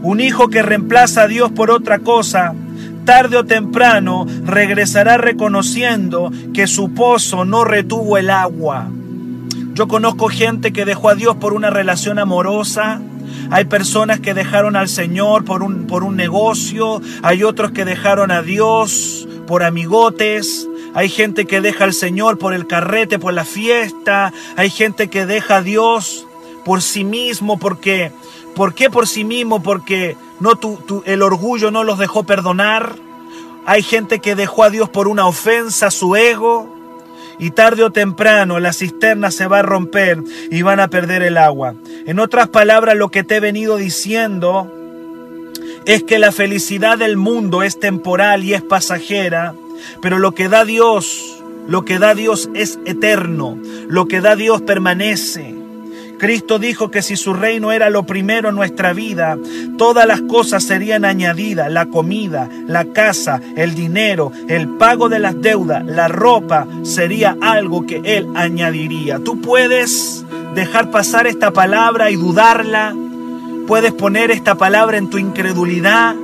Un 0.01 0.19
hijo 0.19 0.49
que 0.49 0.61
reemplaza 0.61 1.23
a 1.23 1.27
Dios 1.27 1.51
por 1.51 1.71
otra 1.71 1.99
cosa, 1.99 2.53
tarde 3.05 3.37
o 3.37 3.45
temprano 3.45 4.25
regresará 4.45 5.17
reconociendo 5.17 6.31
que 6.53 6.67
su 6.67 6.93
pozo 6.93 7.45
no 7.45 7.63
retuvo 7.63 8.17
el 8.17 8.29
agua. 8.29 8.87
Yo 9.73 9.87
conozco 9.87 10.27
gente 10.29 10.73
que 10.73 10.85
dejó 10.85 11.09
a 11.09 11.15
Dios 11.15 11.35
por 11.35 11.53
una 11.53 11.69
relación 11.69 12.19
amorosa, 12.19 13.01
hay 13.49 13.65
personas 13.65 14.19
que 14.19 14.33
dejaron 14.33 14.75
al 14.75 14.89
Señor 14.89 15.45
por 15.45 15.63
un, 15.63 15.87
por 15.87 16.03
un 16.03 16.15
negocio. 16.15 17.01
Hay 17.23 17.43
otros 17.43 17.71
que 17.71 17.85
dejaron 17.85 18.31
a 18.31 18.41
Dios 18.41 19.27
por 19.47 19.63
amigotes. 19.63 20.67
Hay 20.93 21.09
gente 21.09 21.45
que 21.45 21.61
deja 21.61 21.85
al 21.85 21.93
Señor 21.93 22.37
por 22.37 22.53
el 22.53 22.67
carrete, 22.67 23.19
por 23.19 23.33
la 23.33 23.45
fiesta. 23.45 24.33
Hay 24.57 24.69
gente 24.69 25.09
que 25.09 25.25
deja 25.25 25.57
a 25.57 25.61
Dios 25.61 26.25
por 26.65 26.81
sí 26.81 27.03
mismo 27.03 27.57
porque... 27.57 28.11
¿Por 28.57 28.73
qué 28.73 28.89
por 28.89 29.07
sí 29.07 29.23
mismo? 29.23 29.61
Porque 29.61 30.17
no 30.39 30.55
tu, 30.55 31.03
el 31.05 31.21
orgullo 31.21 31.69
no 31.69 31.83
los 31.83 31.99
dejó 31.99 32.23
perdonar. 32.23 32.95
Hay 33.67 33.83
gente 33.83 34.17
que 34.17 34.33
dejó 34.33 34.63
a 34.63 34.71
Dios 34.71 34.89
por 34.89 35.07
una 35.07 35.27
ofensa 35.27 35.91
su 35.91 36.15
ego 36.15 36.75
y 37.37 37.51
tarde 37.51 37.83
o 37.83 37.91
temprano 37.91 38.59
la 38.59 38.73
cisterna 38.73 39.29
se 39.29 39.45
va 39.45 39.59
a 39.59 39.61
romper 39.61 40.23
y 40.49 40.63
van 40.63 40.79
a 40.79 40.87
perder 40.87 41.21
el 41.21 41.37
agua. 41.37 41.75
En 42.07 42.17
otras 42.17 42.47
palabras, 42.47 42.95
lo 42.95 43.09
que 43.09 43.23
te 43.23 43.35
he 43.35 43.39
venido 43.39 43.77
diciendo 43.77 44.73
es 45.85 46.01
que 46.01 46.17
la 46.17 46.31
felicidad 46.31 46.97
del 46.97 47.15
mundo 47.15 47.61
es 47.61 47.79
temporal 47.79 48.43
y 48.43 48.55
es 48.55 48.63
pasajera, 48.63 49.53
pero 50.01 50.17
lo 50.17 50.31
que 50.31 50.49
da 50.49 50.65
Dios, 50.65 51.43
lo 51.67 51.85
que 51.85 51.99
da 51.99 52.15
Dios 52.15 52.49
es 52.55 52.79
eterno, 52.85 53.55
lo 53.87 54.07
que 54.07 54.19
da 54.19 54.35
Dios 54.35 54.63
permanece. 54.63 55.66
Cristo 56.17 56.59
dijo 56.59 56.89
que 56.89 57.01
si 57.01 57.15
su 57.15 57.33
reino 57.33 57.71
era 57.71 57.89
lo 57.89 58.03
primero 58.03 58.49
en 58.49 58.55
nuestra 58.55 58.93
vida, 58.93 59.37
todas 59.77 60.07
las 60.07 60.21
cosas 60.21 60.63
serían 60.63 61.05
añadidas, 61.05 61.71
la 61.71 61.85
comida, 61.87 62.49
la 62.67 62.85
casa, 62.85 63.39
el 63.55 63.75
dinero, 63.75 64.31
el 64.47 64.67
pago 64.77 65.09
de 65.09 65.19
las 65.19 65.39
deudas, 65.41 65.85
la 65.85 66.07
ropa, 66.07 66.67
sería 66.83 67.37
algo 67.41 67.85
que 67.85 68.01
Él 68.03 68.27
añadiría. 68.35 69.19
Tú 69.19 69.41
puedes 69.41 70.25
dejar 70.55 70.89
pasar 70.89 71.27
esta 71.27 71.51
palabra 71.51 72.09
y 72.09 72.15
dudarla, 72.15 72.95
puedes 73.67 73.93
poner 73.93 74.31
esta 74.31 74.55
palabra 74.55 74.97
en 74.97 75.09
tu 75.09 75.17
incredulidad, 75.17 76.15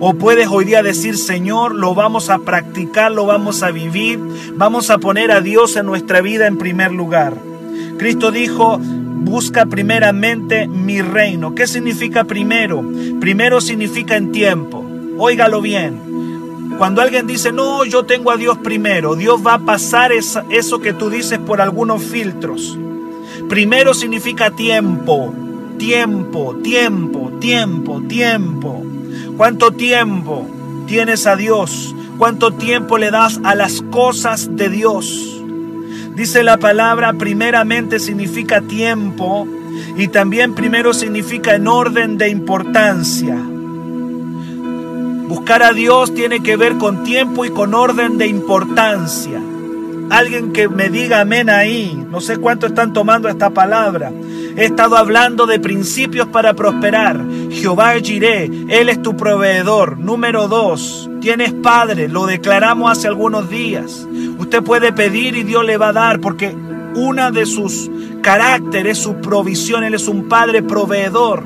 o 0.00 0.14
puedes 0.14 0.48
hoy 0.48 0.64
día 0.64 0.82
decir, 0.82 1.16
Señor, 1.16 1.74
lo 1.74 1.94
vamos 1.94 2.30
a 2.30 2.38
practicar, 2.38 3.10
lo 3.12 3.26
vamos 3.26 3.62
a 3.62 3.70
vivir, 3.70 4.20
vamos 4.54 4.90
a 4.90 4.98
poner 4.98 5.32
a 5.32 5.40
Dios 5.40 5.76
en 5.76 5.86
nuestra 5.86 6.20
vida 6.20 6.46
en 6.46 6.58
primer 6.58 6.92
lugar. 6.92 7.53
Cristo 7.98 8.30
dijo, 8.30 8.78
busca 8.78 9.66
primeramente 9.66 10.66
mi 10.68 11.00
reino. 11.02 11.54
¿Qué 11.54 11.66
significa 11.66 12.24
primero? 12.24 12.84
Primero 13.20 13.60
significa 13.60 14.16
en 14.16 14.32
tiempo. 14.32 14.84
Óigalo 15.18 15.60
bien. 15.60 16.14
Cuando 16.78 17.02
alguien 17.02 17.26
dice, 17.26 17.52
no, 17.52 17.84
yo 17.84 18.04
tengo 18.04 18.30
a 18.30 18.36
Dios 18.36 18.58
primero, 18.58 19.14
Dios 19.14 19.40
va 19.46 19.54
a 19.54 19.58
pasar 19.60 20.10
eso 20.12 20.80
que 20.80 20.92
tú 20.92 21.08
dices 21.08 21.38
por 21.38 21.60
algunos 21.60 22.02
filtros. 22.02 22.76
Primero 23.48 23.94
significa 23.94 24.50
tiempo, 24.50 25.32
tiempo, 25.78 26.56
tiempo, 26.62 27.30
tiempo, 27.40 28.02
tiempo. 28.08 28.82
¿Cuánto 29.36 29.72
tiempo 29.72 30.46
tienes 30.86 31.26
a 31.26 31.36
Dios? 31.36 31.94
¿Cuánto 32.18 32.52
tiempo 32.52 32.98
le 32.98 33.10
das 33.10 33.40
a 33.44 33.54
las 33.54 33.82
cosas 33.90 34.56
de 34.56 34.68
Dios? 34.68 35.33
Dice 36.14 36.44
la 36.44 36.58
palabra, 36.58 37.12
primeramente 37.14 37.98
significa 37.98 38.60
tiempo 38.60 39.48
y 39.96 40.08
también 40.08 40.54
primero 40.54 40.94
significa 40.94 41.54
en 41.54 41.66
orden 41.66 42.18
de 42.18 42.28
importancia. 42.28 43.36
Buscar 45.26 45.62
a 45.64 45.72
Dios 45.72 46.14
tiene 46.14 46.40
que 46.40 46.56
ver 46.56 46.76
con 46.78 47.02
tiempo 47.02 47.44
y 47.44 47.50
con 47.50 47.74
orden 47.74 48.18
de 48.18 48.28
importancia. 48.28 49.40
Alguien 50.10 50.52
que 50.52 50.68
me 50.68 50.90
diga 50.90 51.20
amén 51.20 51.50
ahí. 51.50 52.06
No 52.10 52.20
sé 52.20 52.36
cuánto 52.36 52.66
están 52.66 52.92
tomando 52.92 53.28
esta 53.28 53.50
palabra. 53.50 54.12
He 54.56 54.66
estado 54.66 54.96
hablando 54.96 55.46
de 55.46 55.58
principios 55.58 56.28
para 56.28 56.54
prosperar. 56.54 57.20
Jehová 57.50 57.94
Jireh, 58.00 58.66
Él 58.68 58.88
es 58.88 59.02
tu 59.02 59.16
proveedor. 59.16 59.98
Número 59.98 60.46
dos, 60.46 61.10
tienes 61.20 61.52
padre, 61.52 62.08
lo 62.08 62.26
declaramos 62.26 62.92
hace 62.92 63.08
algunos 63.08 63.50
días. 63.50 64.06
Usted 64.38 64.62
puede 64.62 64.92
pedir 64.92 65.34
y 65.34 65.42
Dios 65.42 65.64
le 65.64 65.76
va 65.76 65.88
a 65.88 65.92
dar 65.92 66.20
porque 66.20 66.54
una 66.94 67.32
de 67.32 67.46
sus 67.46 67.90
caracteres 68.22 68.98
es 68.98 69.04
su 69.04 69.16
provisión. 69.16 69.82
Él 69.82 69.94
es 69.94 70.06
un 70.06 70.28
padre 70.28 70.62
proveedor. 70.62 71.42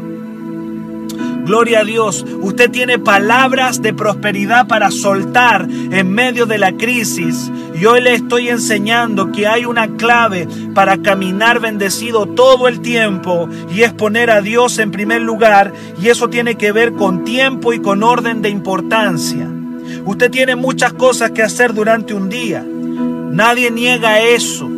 Gloria 1.49 1.81
a 1.81 1.85
Dios. 1.85 2.27
Usted 2.43 2.71
tiene 2.71 2.99
palabras 2.99 3.81
de 3.81 3.95
prosperidad 3.95 4.69
para 4.69 4.91
soltar 4.91 5.67
en 5.67 6.13
medio 6.13 6.45
de 6.45 6.59
la 6.59 6.73
crisis. 6.73 7.51
Y 7.75 7.87
hoy 7.87 8.03
le 8.03 8.13
estoy 8.13 8.51
enseñando 8.51 9.33
que 9.33 9.47
hay 9.47 9.65
una 9.65 9.97
clave 9.97 10.47
para 10.75 10.99
caminar 10.99 11.59
bendecido 11.59 12.27
todo 12.27 12.69
el 12.69 12.83
tiempo 12.83 13.49
y 13.75 13.81
es 13.81 13.95
poner 13.95 14.31
a 14.31 14.43
Dios 14.43 14.79
en 14.79 14.91
primer 14.91 15.23
lugar. 15.23 15.73
Y 15.99 16.09
eso 16.09 16.29
tiene 16.29 16.57
que 16.57 16.71
ver 16.71 16.93
con 16.93 17.25
tiempo 17.25 17.73
y 17.73 17.81
con 17.81 18.03
orden 18.03 18.43
de 18.43 18.51
importancia. 18.51 19.49
Usted 20.05 20.31
tiene 20.31 20.55
muchas 20.55 20.93
cosas 20.93 21.31
que 21.31 21.43
hacer 21.43 21.73
durante 21.73 22.13
un 22.13 22.29
día. 22.29 22.63
Nadie 22.63 23.71
niega 23.71 24.21
eso. 24.21 24.69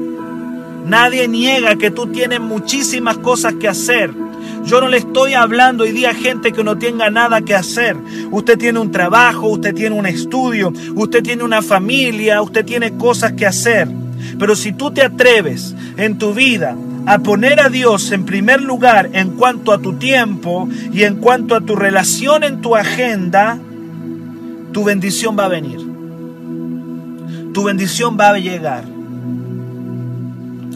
Nadie 0.87 1.27
niega 1.27 1.75
que 1.75 1.91
tú 1.91 2.07
tienes 2.07 2.39
muchísimas 2.39 3.19
cosas 3.19 3.55
que 3.55 3.67
hacer. 3.67 4.30
Yo 4.65 4.81
no 4.81 4.89
le 4.89 4.99
estoy 4.99 5.35
hablando 5.35 5.85
hoy 5.85 5.93
día 5.93 6.11
a 6.11 6.15
gente 6.15 6.53
que 6.53 6.63
no 6.63 6.79
tenga 6.79 7.11
nada 7.11 7.41
que 7.43 7.55
hacer. 7.55 7.97
Usted 8.31 8.59
tiene 8.59 8.79
un 8.79 8.93
trabajo, 8.93 9.49
usted 9.49 9.75
tiene 9.75 9.97
un 9.97 10.07
estudio, 10.07 10.73
usted 10.95 11.23
tiene 11.23 11.43
una 11.43 11.63
familia, 11.63 12.43
usted 12.43 12.65
tiene 12.65 12.97
cosas 12.97 13.33
que 13.33 13.47
hacer. 13.47 13.89
Pero 14.39 14.55
si 14.55 14.73
tú 14.73 14.91
te 14.91 15.03
atreves 15.03 15.75
en 15.97 16.19
tu 16.19 16.35
vida 16.35 16.77
a 17.07 17.19
poner 17.19 17.61
a 17.61 17.69
Dios 17.69 18.13
en 18.13 18.25
primer 18.25 18.61
lugar 18.61 19.11
en 19.13 19.31
cuanto 19.31 19.73
a 19.73 19.79
tu 19.79 19.95
tiempo 19.95 20.69
y 20.93 21.05
en 21.05 21.17
cuanto 21.17 21.57
a 21.57 21.61
tu 21.61 21.75
relación 21.75 22.45
en 22.45 22.61
tu 22.61 22.77
agenda, 22.77 23.59
tu 24.73 24.85
bendición 24.85 25.37
va 25.39 25.47
a 25.47 25.49
venir. 25.49 25.81
Tu 27.53 27.65
bendición 27.65 28.17
va 28.19 28.31
a 28.31 28.39
llegar. 28.39 28.85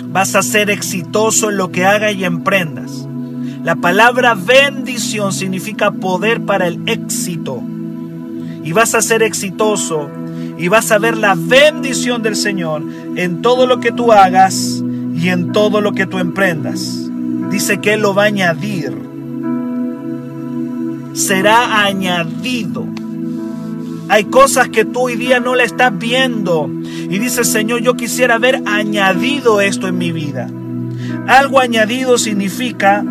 Vas 0.08 0.34
a 0.34 0.42
ser 0.42 0.70
exitoso 0.70 1.50
en 1.50 1.56
lo 1.58 1.70
que 1.70 1.84
hagas 1.84 2.14
y 2.14 2.24
emprendas. 2.24 3.06
La 3.64 3.76
palabra 3.76 4.34
bendición 4.34 5.32
significa 5.32 5.90
poder 5.90 6.42
para 6.42 6.66
el 6.66 6.86
éxito. 6.86 7.62
Y 8.62 8.72
vas 8.72 8.94
a 8.94 9.00
ser 9.00 9.22
exitoso 9.22 10.10
y 10.58 10.68
vas 10.68 10.92
a 10.92 10.98
ver 10.98 11.16
la 11.16 11.34
bendición 11.34 12.22
del 12.22 12.36
Señor 12.36 12.82
en 13.16 13.40
todo 13.40 13.66
lo 13.66 13.80
que 13.80 13.90
tú 13.90 14.12
hagas 14.12 14.84
y 15.14 15.30
en 15.30 15.52
todo 15.52 15.80
lo 15.80 15.92
que 15.92 16.04
tú 16.04 16.18
emprendas. 16.18 17.08
Dice 17.50 17.78
que 17.78 17.94
Él 17.94 18.02
lo 18.02 18.14
va 18.14 18.24
a 18.24 18.26
añadir. 18.26 18.94
Será 21.14 21.86
añadido. 21.86 22.86
Hay 24.10 24.24
cosas 24.24 24.68
que 24.68 24.84
tú 24.84 25.04
hoy 25.04 25.16
día 25.16 25.40
no 25.40 25.54
le 25.54 25.64
estás 25.64 25.98
viendo. 25.98 26.68
Y 26.84 27.18
dice, 27.18 27.44
Señor, 27.44 27.80
yo 27.80 27.94
quisiera 27.94 28.34
haber 28.34 28.62
añadido 28.66 29.62
esto 29.62 29.88
en 29.88 29.96
mi 29.96 30.12
vida. 30.12 30.50
Algo 31.26 31.60
añadido 31.60 32.18
significa 32.18 33.02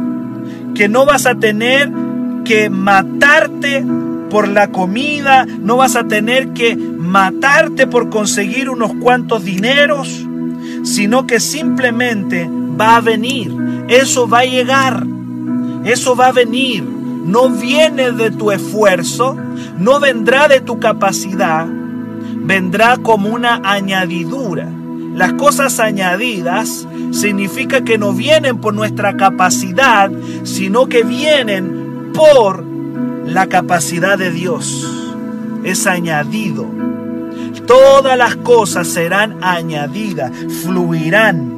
que 0.74 0.90
no 0.90 1.06
vas 1.06 1.26
a 1.26 1.36
tener 1.36 1.92
que 2.46 2.70
matarte 2.70 3.86
por 4.30 4.48
la 4.48 4.70
comida, 4.70 5.46
no 5.46 5.78
vas 5.78 5.96
a 5.96 6.08
tener 6.08 6.50
que 6.54 6.76
matarte 6.76 7.88
por 7.88 8.10
conseguir 8.10 8.70
unos 8.70 8.92
cuantos 8.96 9.44
dineros, 9.44 10.26
sino 10.84 11.28
que 11.28 11.40
simplemente 11.40 12.50
va 12.50 12.96
a 12.96 13.02
venir, 13.02 13.54
eso 13.90 14.28
va 14.28 14.40
a 14.40 14.46
llegar, 14.46 15.06
eso 15.86 16.16
va 16.16 16.28
a 16.28 16.32
venir, 16.32 16.84
no 16.84 17.50
viene 17.50 18.12
de 18.12 18.32
tu 18.32 18.52
esfuerzo, 18.52 19.38
no 19.78 20.00
vendrá 20.00 20.48
de 20.48 20.62
tu 20.62 20.80
capacidad, 20.80 21.68
vendrá 21.68 22.98
como 22.98 23.30
una 23.30 23.62
añadidura. 23.64 24.68
Las 25.14 25.34
cosas 25.34 25.80
añadidas 25.80 26.88
significa 27.12 27.84
que 27.84 27.98
no 27.98 28.14
vienen 28.14 28.60
por 28.60 28.74
nuestra 28.74 29.16
capacidad, 29.16 30.12
sino 30.44 30.88
que 30.88 31.04
vienen 31.04 32.12
por 32.14 32.64
la 33.26 33.48
capacidad 33.48 34.18
de 34.18 34.32
Dios. 34.32 34.90
Es 35.64 35.88
añadido. 35.88 36.68
Todas 37.68 38.18
las 38.18 38.36
cosas 38.38 38.88
serán 38.88 39.44
añadidas, 39.44 40.32
fluirán. 40.64 41.54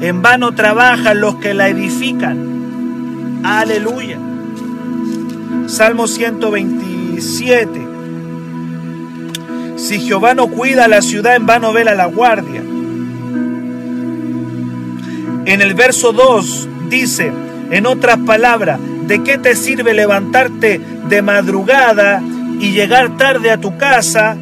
en 0.01 0.23
vano 0.23 0.53
trabajan 0.53 1.21
los 1.21 1.35
que 1.35 1.55
la 1.55 1.67
edifican. 1.67 3.41
Aleluya. 3.43 4.17
Salmo 5.67 6.07
127. 6.07 7.69
Si 9.75 9.99
Jehová 9.99 10.35
no 10.35 10.47
cuida 10.47 10.87
la 10.87 11.03
ciudad, 11.03 11.35
en 11.35 11.47
vano 11.47 11.73
vela 11.73 11.97
la 11.97 12.07
guardia. 12.07 12.63
En 15.47 15.61
el 15.61 15.75
verso 15.75 16.13
2 16.13 16.69
dice, 16.89 17.33
en 17.73 17.87
otras 17.87 18.19
palabras, 18.19 18.79
¿de 19.09 19.25
qué 19.25 19.37
te 19.37 19.57
sirve 19.57 19.95
levantarte 19.95 20.81
de 21.09 21.23
madrugada 21.23 22.23
y 22.61 22.73
llegar 22.73 23.17
tarde 23.17 23.51
a 23.51 23.59
tu 23.59 23.77
casa 23.77 24.37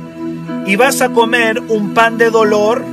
y 0.66 0.76
vas 0.76 1.00
a 1.00 1.11
comer 1.11 1.62
un 1.68 1.94
pan 1.94 2.18
de 2.18 2.31
dolor? 2.31 2.85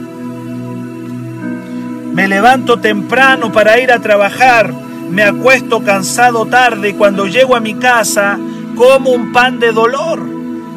Me 2.13 2.27
levanto 2.27 2.79
temprano 2.79 3.51
para 3.51 3.79
ir 3.79 3.91
a 3.91 3.99
trabajar, 3.99 4.71
me 5.09 5.23
acuesto 5.23 5.83
cansado 5.83 6.45
tarde 6.45 6.89
y 6.89 6.93
cuando 6.93 7.25
llego 7.25 7.55
a 7.55 7.59
mi 7.59 7.73
casa 7.73 8.39
como 8.75 9.09
un 9.09 9.33
pan 9.33 9.59
de 9.59 9.71
dolor. 9.71 10.21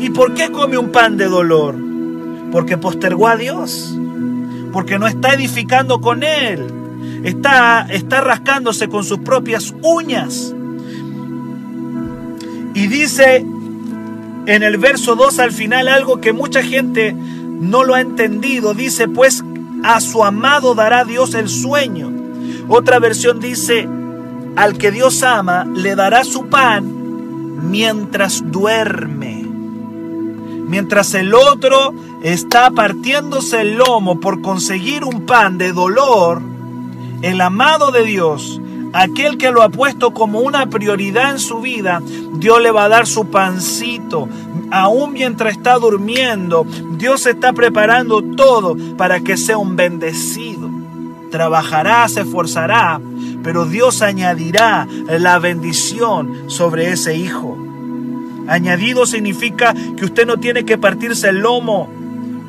¿Y 0.00 0.10
por 0.10 0.34
qué 0.34 0.50
come 0.50 0.78
un 0.78 0.90
pan 0.90 1.16
de 1.16 1.26
dolor? 1.26 1.76
Porque 2.50 2.78
postergó 2.78 3.28
a 3.28 3.36
Dios, 3.36 3.94
porque 4.72 4.98
no 4.98 5.06
está 5.06 5.34
edificando 5.34 6.00
con 6.00 6.22
Él, 6.22 6.66
está, 7.22 7.86
está 7.90 8.20
rascándose 8.20 8.88
con 8.88 9.04
sus 9.04 9.18
propias 9.18 9.74
uñas. 9.82 10.54
Y 12.74 12.86
dice 12.86 13.44
en 14.48 14.62
el 14.62 14.78
verso 14.78 15.14
2 15.14 15.40
al 15.40 15.52
final 15.52 15.88
algo 15.88 16.22
que 16.22 16.32
mucha 16.32 16.62
gente 16.62 17.12
no 17.12 17.84
lo 17.84 17.94
ha 17.94 18.00
entendido. 18.00 18.72
Dice, 18.72 19.06
pues 19.06 19.44
a 19.84 20.00
su 20.00 20.24
amado 20.24 20.74
dará 20.74 21.04
Dios 21.04 21.34
el 21.34 21.50
sueño. 21.50 22.10
Otra 22.66 22.98
versión 22.98 23.40
dice, 23.40 23.86
al 24.56 24.78
que 24.78 24.90
Dios 24.90 25.22
ama 25.22 25.66
le 25.66 25.94
dará 25.94 26.24
su 26.24 26.46
pan 26.46 27.70
mientras 27.70 28.42
duerme. 28.50 29.44
Mientras 30.66 31.12
el 31.12 31.34
otro 31.34 31.92
está 32.22 32.70
partiéndose 32.70 33.60
el 33.60 33.74
lomo 33.74 34.18
por 34.18 34.40
conseguir 34.40 35.04
un 35.04 35.26
pan 35.26 35.58
de 35.58 35.72
dolor, 35.72 36.40
el 37.20 37.42
amado 37.42 37.90
de 37.90 38.04
Dios, 38.04 38.62
aquel 38.92 39.38
que 39.38 39.50
lo 39.50 39.62
ha 39.62 39.68
puesto 39.68 40.12
como 40.12 40.40
una 40.40 40.66
prioridad 40.66 41.32
en 41.32 41.38
su 41.38 41.60
vida, 41.60 42.00
Dios 42.34 42.60
le 42.62 42.70
va 42.70 42.84
a 42.84 42.88
dar 42.88 43.06
su 43.06 43.26
pancito, 43.26 44.28
aún 44.70 45.12
mientras 45.12 45.56
está 45.56 45.78
durmiendo, 45.78 46.66
Dios 46.96 47.26
está 47.26 47.52
preparando 47.52 48.22
todo 48.22 48.76
para 48.96 49.20
que 49.20 49.36
sea 49.36 49.58
un 49.58 49.76
bendecido. 49.76 50.70
Trabajará, 51.30 52.08
se 52.08 52.22
esforzará, 52.22 53.00
pero 53.42 53.66
Dios 53.66 54.02
añadirá 54.02 54.86
la 55.18 55.38
bendición 55.38 56.50
sobre 56.50 56.90
ese 56.90 57.16
hijo. 57.16 57.56
Añadido 58.48 59.04
significa 59.04 59.74
que 59.96 60.06
usted 60.06 60.26
no 60.26 60.38
tiene 60.38 60.64
que 60.64 60.78
partirse 60.78 61.28
el 61.28 61.40
lomo 61.40 61.88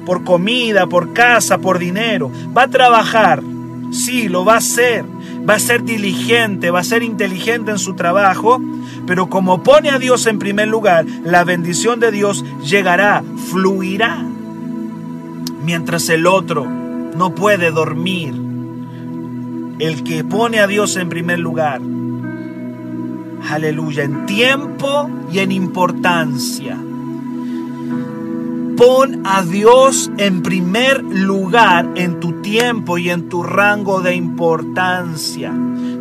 por 0.05 0.23
comida, 0.23 0.87
por 0.87 1.13
casa, 1.13 1.57
por 1.57 1.77
dinero. 1.77 2.31
Va 2.57 2.63
a 2.63 2.69
trabajar, 2.69 3.43
sí, 3.91 4.29
lo 4.29 4.45
va 4.45 4.55
a 4.55 4.57
hacer. 4.57 5.03
Va 5.49 5.55
a 5.55 5.59
ser 5.59 5.83
diligente, 5.83 6.69
va 6.69 6.81
a 6.81 6.83
ser 6.83 7.01
inteligente 7.01 7.71
en 7.71 7.79
su 7.79 7.95
trabajo, 7.95 8.61
pero 9.07 9.29
como 9.29 9.63
pone 9.63 9.89
a 9.89 9.97
Dios 9.97 10.27
en 10.27 10.37
primer 10.37 10.67
lugar, 10.67 11.05
la 11.23 11.43
bendición 11.43 11.99
de 11.99 12.11
Dios 12.11 12.45
llegará, 12.63 13.23
fluirá. 13.49 14.23
Mientras 15.65 16.07
el 16.09 16.27
otro 16.27 16.65
no 16.65 17.33
puede 17.33 17.71
dormir. 17.71 18.33
El 19.79 20.03
que 20.03 20.23
pone 20.23 20.59
a 20.59 20.67
Dios 20.67 20.95
en 20.97 21.09
primer 21.09 21.39
lugar. 21.39 21.81
Aleluya, 23.49 24.03
en 24.03 24.25
tiempo 24.27 25.09
y 25.31 25.39
en 25.39 25.51
importancia. 25.51 26.77
Pon 28.79 29.23
a 29.25 29.43
Dios 29.43 30.09
en 30.17 30.41
primer 30.41 31.03
lugar 31.03 31.89
en 31.95 32.21
tu 32.21 32.41
tiempo 32.41 32.97
y 32.97 33.09
en 33.09 33.27
tu 33.27 33.43
rango 33.43 33.99
de 33.99 34.15
importancia. 34.15 35.51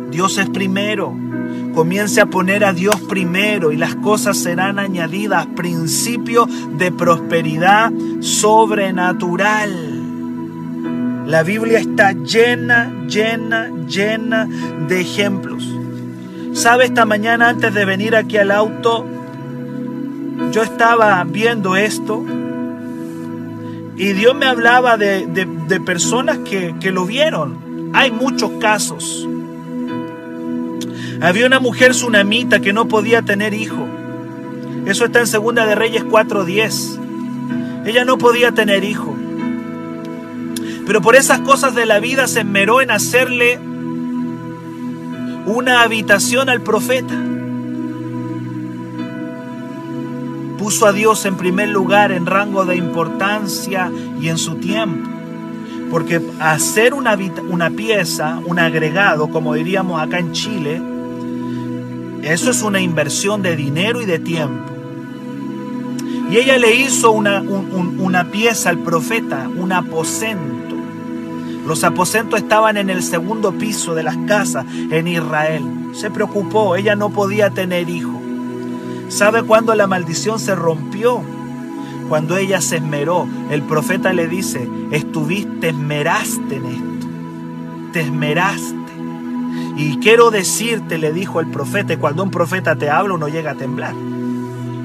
Dios 0.09 0.37
es 0.37 0.49
primero. 0.49 1.13
Comience 1.75 2.21
a 2.21 2.27
poner 2.27 2.63
a 2.63 2.71
Dios 2.71 3.01
primero 3.01 3.73
y 3.73 3.75
las 3.75 3.95
cosas 3.95 4.37
serán 4.37 4.79
añadidas. 4.79 5.45
Principio 5.57 6.47
de 6.77 6.89
prosperidad 6.93 7.91
sobrenatural. 8.21 9.73
La 11.25 11.43
Biblia 11.43 11.79
está 11.79 12.13
llena, 12.13 12.93
llena, 13.09 13.71
llena 13.89 14.47
de 14.87 15.01
ejemplos. 15.01 15.67
¿Sabe 16.53 16.85
esta 16.85 17.03
mañana 17.03 17.49
antes 17.49 17.73
de 17.73 17.83
venir 17.83 18.15
aquí 18.15 18.37
al 18.37 18.51
auto? 18.51 19.05
Yo 20.53 20.63
estaba 20.63 21.21
viendo 21.25 21.75
esto 21.75 22.23
y 23.99 24.13
Dios 24.13 24.33
me 24.33 24.45
hablaba 24.45 24.95
de, 24.95 25.27
de, 25.27 25.79
personas 25.81 26.37
que, 26.37 26.73
que 26.79 26.89
lo 26.89 27.05
vieron. 27.05 27.91
Hay 27.93 28.11
muchos 28.11 28.49
casos. 28.61 29.27
Había 31.19 31.45
una 31.45 31.59
mujer 31.59 31.91
tsunamita 31.91 32.61
que 32.61 32.71
no 32.71 32.87
podía 32.87 33.23
tener 33.23 33.53
hijo. 33.53 33.85
Eso 34.85 35.03
está 35.03 35.19
en 35.19 35.27
Segunda 35.27 35.65
de 35.65 35.75
Reyes 35.75 36.05
4:10. 36.05 37.87
Ella 37.87 38.05
no 38.05 38.17
podía 38.17 38.53
tener 38.53 38.85
hijo. 38.85 39.17
Pero 40.87 41.01
por 41.01 41.17
esas 41.17 41.41
cosas 41.41 41.75
de 41.75 41.85
la 41.85 41.99
vida 41.99 42.25
se 42.27 42.39
esmeró 42.39 42.79
en 42.79 42.91
hacerle 42.91 43.59
una 45.45 45.81
habitación 45.81 46.47
al 46.47 46.61
profeta. 46.61 47.15
Puso 50.59 50.85
a 50.85 50.91
Dios 50.91 51.25
en 51.25 51.37
primer 51.37 51.69
lugar 51.69 52.11
en 52.11 52.25
rango 52.25 52.65
de 52.65 52.75
importancia 52.75 53.89
y 54.19 54.27
en 54.27 54.37
su 54.37 54.55
tiempo. 54.55 55.09
Porque 55.89 56.21
hacer 56.39 56.93
una, 56.93 57.17
una 57.49 57.69
pieza, 57.69 58.39
un 58.45 58.59
agregado, 58.59 59.29
como 59.29 59.53
diríamos 59.53 60.01
acá 60.01 60.19
en 60.19 60.33
Chile, 60.33 60.81
eso 62.23 62.51
es 62.51 62.61
una 62.61 62.81
inversión 62.81 63.41
de 63.41 63.55
dinero 63.55 64.01
y 64.01 64.05
de 64.05 64.19
tiempo. 64.19 64.73
Y 66.29 66.37
ella 66.37 66.57
le 66.57 66.75
hizo 66.75 67.11
una, 67.11 67.41
una 67.41 68.29
pieza 68.29 68.69
al 68.69 68.79
profeta, 68.79 69.47
un 69.47 69.71
aposento. 69.71 70.75
Los 71.65 71.83
aposentos 71.83 72.41
estaban 72.41 72.77
en 72.77 72.89
el 72.89 73.01
segundo 73.01 73.53
piso 73.53 73.95
de 73.95 74.03
las 74.03 74.17
casas 74.27 74.65
en 74.91 75.07
Israel. 75.07 75.63
Se 75.93 76.11
preocupó, 76.11 76.75
ella 76.75 76.95
no 76.95 77.09
podía 77.09 77.49
tener 77.49 77.89
hijo. 77.89 78.18
¿Sabe 79.09 79.41
cuándo 79.41 79.73
la 79.73 79.87
maldición 79.87 80.39
se 80.39 80.55
rompió? 80.55 81.21
Cuando 82.07 82.37
ella 82.37 82.61
se 82.61 82.77
esmeró. 82.77 83.27
El 83.49 83.63
profeta 83.63 84.13
le 84.13 84.27
dice, 84.27 84.69
estuviste, 84.91 85.69
esmeraste 85.69 86.55
en 86.55 86.65
esto. 86.65 87.07
Te 87.91 88.01
esmeraste. 88.01 88.75
Y 89.77 89.97
quiero 89.97 90.29
decirte, 90.29 90.99
le 90.99 91.11
dijo 91.11 91.39
el 91.39 91.47
profeta, 91.47 91.97
cuando 91.97 92.23
un 92.23 92.29
profeta 92.29 92.75
te 92.75 92.89
habla 92.89 93.15
uno 93.15 93.27
llega 93.27 93.51
a 93.51 93.55
temblar. 93.55 93.95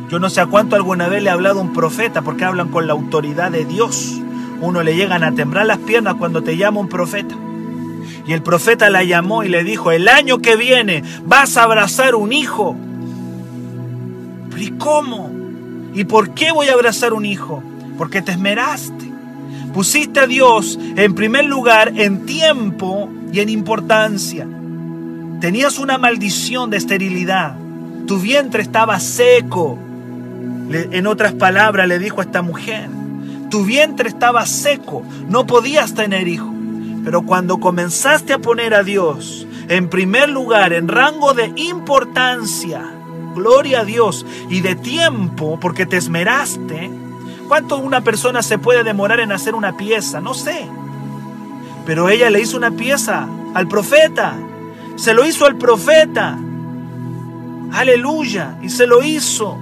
Yo 0.08 0.18
no 0.18 0.30
sé 0.30 0.40
a 0.40 0.46
cuánto 0.46 0.74
alguna 0.74 1.06
vez 1.08 1.22
le 1.22 1.28
ha 1.28 1.34
hablado 1.34 1.60
un 1.60 1.74
profeta, 1.74 2.22
porque 2.22 2.44
hablan 2.44 2.70
con 2.70 2.86
la 2.86 2.94
autoridad 2.94 3.50
de 3.50 3.66
Dios. 3.66 4.20
Uno 4.60 4.82
le 4.82 4.96
llegan 4.96 5.22
a 5.22 5.32
temblar 5.32 5.66
las 5.66 5.78
piernas 5.78 6.14
cuando 6.14 6.42
te 6.42 6.56
llama 6.56 6.80
un 6.80 6.88
profeta. 6.88 7.34
Y 8.26 8.32
el 8.32 8.42
profeta 8.42 8.88
la 8.88 9.04
llamó 9.04 9.44
y 9.44 9.48
le 9.48 9.64
dijo, 9.64 9.90
el 9.90 10.08
año 10.08 10.38
que 10.38 10.56
viene 10.56 11.02
vas 11.26 11.58
a 11.58 11.64
abrazar 11.64 12.14
un 12.14 12.32
hijo. 12.32 12.74
¿Pero 14.64 14.74
y 14.74 14.78
cómo? 14.78 15.30
¿Y 15.94 16.04
por 16.04 16.34
qué 16.34 16.52
voy 16.52 16.68
a 16.68 16.72
abrazar 16.72 17.12
un 17.12 17.26
hijo? 17.26 17.62
Porque 17.98 18.22
te 18.22 18.32
esmeraste. 18.32 19.12
Pusiste 19.72 20.20
a 20.20 20.26
Dios 20.26 20.78
en 20.96 21.14
primer 21.14 21.44
lugar 21.44 21.92
en 21.96 22.26
tiempo 22.26 23.10
y 23.32 23.40
en 23.40 23.48
importancia. 23.48 24.46
Tenías 25.40 25.78
una 25.78 25.98
maldición 25.98 26.70
de 26.70 26.78
esterilidad. 26.78 27.56
Tu 28.06 28.18
vientre 28.18 28.62
estaba 28.62 28.98
seco. 29.00 29.78
En 30.70 31.06
otras 31.06 31.34
palabras 31.34 31.86
le 31.88 31.98
dijo 31.98 32.20
a 32.20 32.24
esta 32.24 32.40
mujer, 32.40 32.88
tu 33.50 33.64
vientre 33.64 34.08
estaba 34.08 34.46
seco, 34.46 35.02
no 35.28 35.46
podías 35.46 35.94
tener 35.94 36.26
hijo. 36.26 36.50
Pero 37.04 37.22
cuando 37.22 37.60
comenzaste 37.60 38.32
a 38.32 38.38
poner 38.38 38.72
a 38.74 38.82
Dios 38.82 39.46
en 39.68 39.90
primer 39.90 40.30
lugar, 40.30 40.72
en 40.72 40.88
rango 40.88 41.34
de 41.34 41.52
importancia, 41.56 42.93
gloria 43.34 43.80
a 43.80 43.84
Dios, 43.84 44.24
y 44.48 44.60
de 44.60 44.74
tiempo, 44.74 45.58
porque 45.60 45.86
te 45.86 45.96
esmeraste, 45.96 46.90
¿cuánto 47.48 47.76
una 47.78 48.02
persona 48.02 48.42
se 48.42 48.58
puede 48.58 48.84
demorar 48.84 49.20
en 49.20 49.32
hacer 49.32 49.54
una 49.54 49.76
pieza? 49.76 50.20
No 50.20 50.34
sé. 50.34 50.66
Pero 51.86 52.08
ella 52.08 52.30
le 52.30 52.40
hizo 52.40 52.56
una 52.56 52.70
pieza 52.70 53.28
al 53.54 53.68
profeta 53.68 54.36
se 54.96 55.12
lo 55.12 55.26
hizo 55.26 55.46
al 55.46 55.56
profeta. 55.56 56.38
Aleluya. 57.72 58.56
Y 58.62 58.68
se 58.68 58.86
lo 58.86 59.02
hizo. 59.02 59.58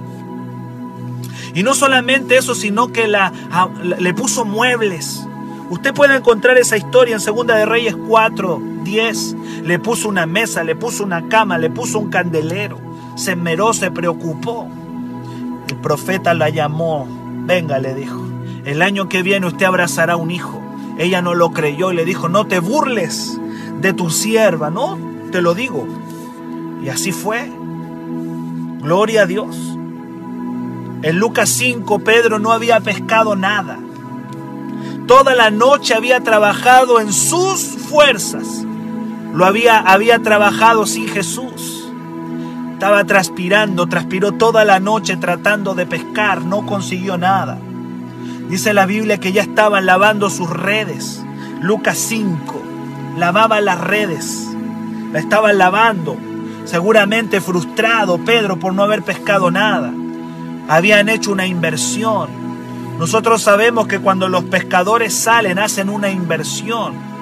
Y 1.55 1.63
no 1.63 1.73
solamente 1.73 2.37
eso, 2.37 2.55
sino 2.55 2.91
que 2.91 3.07
la, 3.07 3.31
le 3.99 4.13
puso 4.13 4.45
muebles. 4.45 5.25
Usted 5.69 5.93
puede 5.93 6.15
encontrar 6.15 6.57
esa 6.57 6.77
historia 6.77 7.15
en 7.15 7.21
Segunda 7.21 7.55
de 7.55 7.65
Reyes 7.65 7.95
4, 8.07 8.61
10. 8.83 9.35
Le 9.63 9.79
puso 9.79 10.09
una 10.09 10.25
mesa, 10.25 10.63
le 10.63 10.75
puso 10.75 11.03
una 11.03 11.27
cama, 11.29 11.57
le 11.57 11.69
puso 11.69 11.99
un 11.99 12.09
candelero. 12.09 12.79
Se 13.15 13.31
esmeró, 13.31 13.73
se 13.73 13.91
preocupó. 13.91 14.67
El 15.69 15.75
profeta 15.77 16.33
la 16.33 16.49
llamó. 16.49 17.07
Venga, 17.45 17.79
le 17.79 17.93
dijo. 17.93 18.21
El 18.65 18.81
año 18.81 19.09
que 19.09 19.23
viene 19.23 19.47
usted 19.47 19.65
abrazará 19.65 20.15
un 20.15 20.31
hijo. 20.31 20.61
Ella 20.97 21.21
no 21.21 21.33
lo 21.33 21.51
creyó 21.51 21.91
y 21.91 21.95
le 21.95 22.05
dijo, 22.05 22.29
no 22.29 22.45
te 22.45 22.59
burles 22.59 23.39
de 23.81 23.93
tu 23.93 24.09
sierva, 24.09 24.69
¿no? 24.69 25.13
te 25.33 25.41
lo 25.41 25.55
digo. 25.55 25.85
Y 26.83 26.89
así 26.89 27.11
fue. 27.11 27.51
Gloria 28.81 29.23
a 29.23 29.25
Dios. 29.25 29.57
En 31.01 31.17
Lucas 31.17 31.49
5, 31.49 31.99
Pedro 31.99 32.37
no 32.37 32.51
había 32.51 32.79
pescado 32.79 33.35
nada. 33.35 33.79
Toda 35.07 35.33
la 35.33 35.49
noche 35.49 35.95
había 35.95 36.21
trabajado 36.21 36.99
en 36.99 37.11
sus 37.11 37.61
fuerzas. 37.61 38.63
Lo 39.33 39.45
había, 39.45 39.79
había 39.79 40.19
trabajado 40.19 40.85
sin 40.85 41.07
Jesús. 41.07 41.72
Estaba 42.83 43.05
transpirando, 43.05 43.87
transpiró 43.87 44.33
toda 44.33 44.65
la 44.65 44.81
noche 44.81 45.15
tratando 45.15 45.73
de 45.73 45.85
pescar, 45.85 46.41
no 46.41 46.65
consiguió 46.65 47.17
nada. 47.17 47.57
Dice 48.49 48.73
la 48.73 48.85
Biblia 48.85 49.21
que 49.21 49.31
ya 49.31 49.41
estaban 49.41 49.85
lavando 49.85 50.29
sus 50.29 50.49
redes. 50.49 51.23
Lucas 51.61 51.97
5, 51.97 52.61
lavaba 53.17 53.61
las 53.61 53.79
redes 53.79 54.49
la 55.13 55.19
estaban 55.19 55.57
lavando, 55.57 56.17
seguramente 56.65 57.39
frustrado 57.39 58.17
Pedro 58.17 58.59
por 58.59 58.73
no 58.73 58.83
haber 58.83 59.01
pescado 59.01 59.49
nada. 59.49 59.93
Habían 60.67 61.07
hecho 61.07 61.31
una 61.31 61.47
inversión. 61.47 62.27
Nosotros 62.99 63.41
sabemos 63.43 63.87
que 63.87 63.99
cuando 63.99 64.27
los 64.27 64.43
pescadores 64.43 65.13
salen 65.13 65.57
hacen 65.57 65.87
una 65.87 66.09
inversión. 66.09 67.12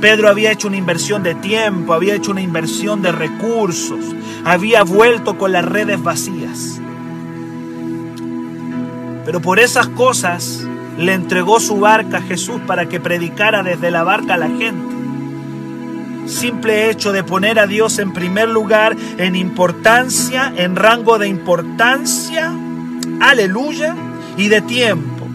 Pedro 0.00 0.28
había 0.28 0.52
hecho 0.52 0.68
una 0.68 0.76
inversión 0.76 1.22
de 1.22 1.34
tiempo, 1.34 1.92
había 1.92 2.14
hecho 2.14 2.30
una 2.30 2.40
inversión 2.40 3.02
de 3.02 3.12
recursos, 3.12 4.04
había 4.44 4.82
vuelto 4.84 5.36
con 5.38 5.52
las 5.52 5.64
redes 5.64 6.02
vacías. 6.02 6.80
Pero 9.24 9.40
por 9.40 9.58
esas 9.58 9.88
cosas 9.88 10.64
le 10.96 11.12
entregó 11.14 11.60
su 11.60 11.80
barca 11.80 12.18
a 12.18 12.22
Jesús 12.22 12.60
para 12.66 12.88
que 12.88 13.00
predicara 13.00 13.62
desde 13.62 13.90
la 13.90 14.04
barca 14.04 14.34
a 14.34 14.38
la 14.38 14.48
gente 14.48 14.98
simple 16.28 16.90
hecho 16.90 17.12
de 17.12 17.24
poner 17.24 17.58
a 17.58 17.66
Dios 17.66 17.98
en 17.98 18.12
primer 18.12 18.48
lugar, 18.48 18.96
en 19.16 19.34
importancia, 19.34 20.52
en 20.56 20.76
rango 20.76 21.18
de 21.18 21.26
importancia, 21.28 22.52
aleluya, 23.20 23.94
y 24.36 24.48
de 24.48 24.60
tiempo. 24.60 25.26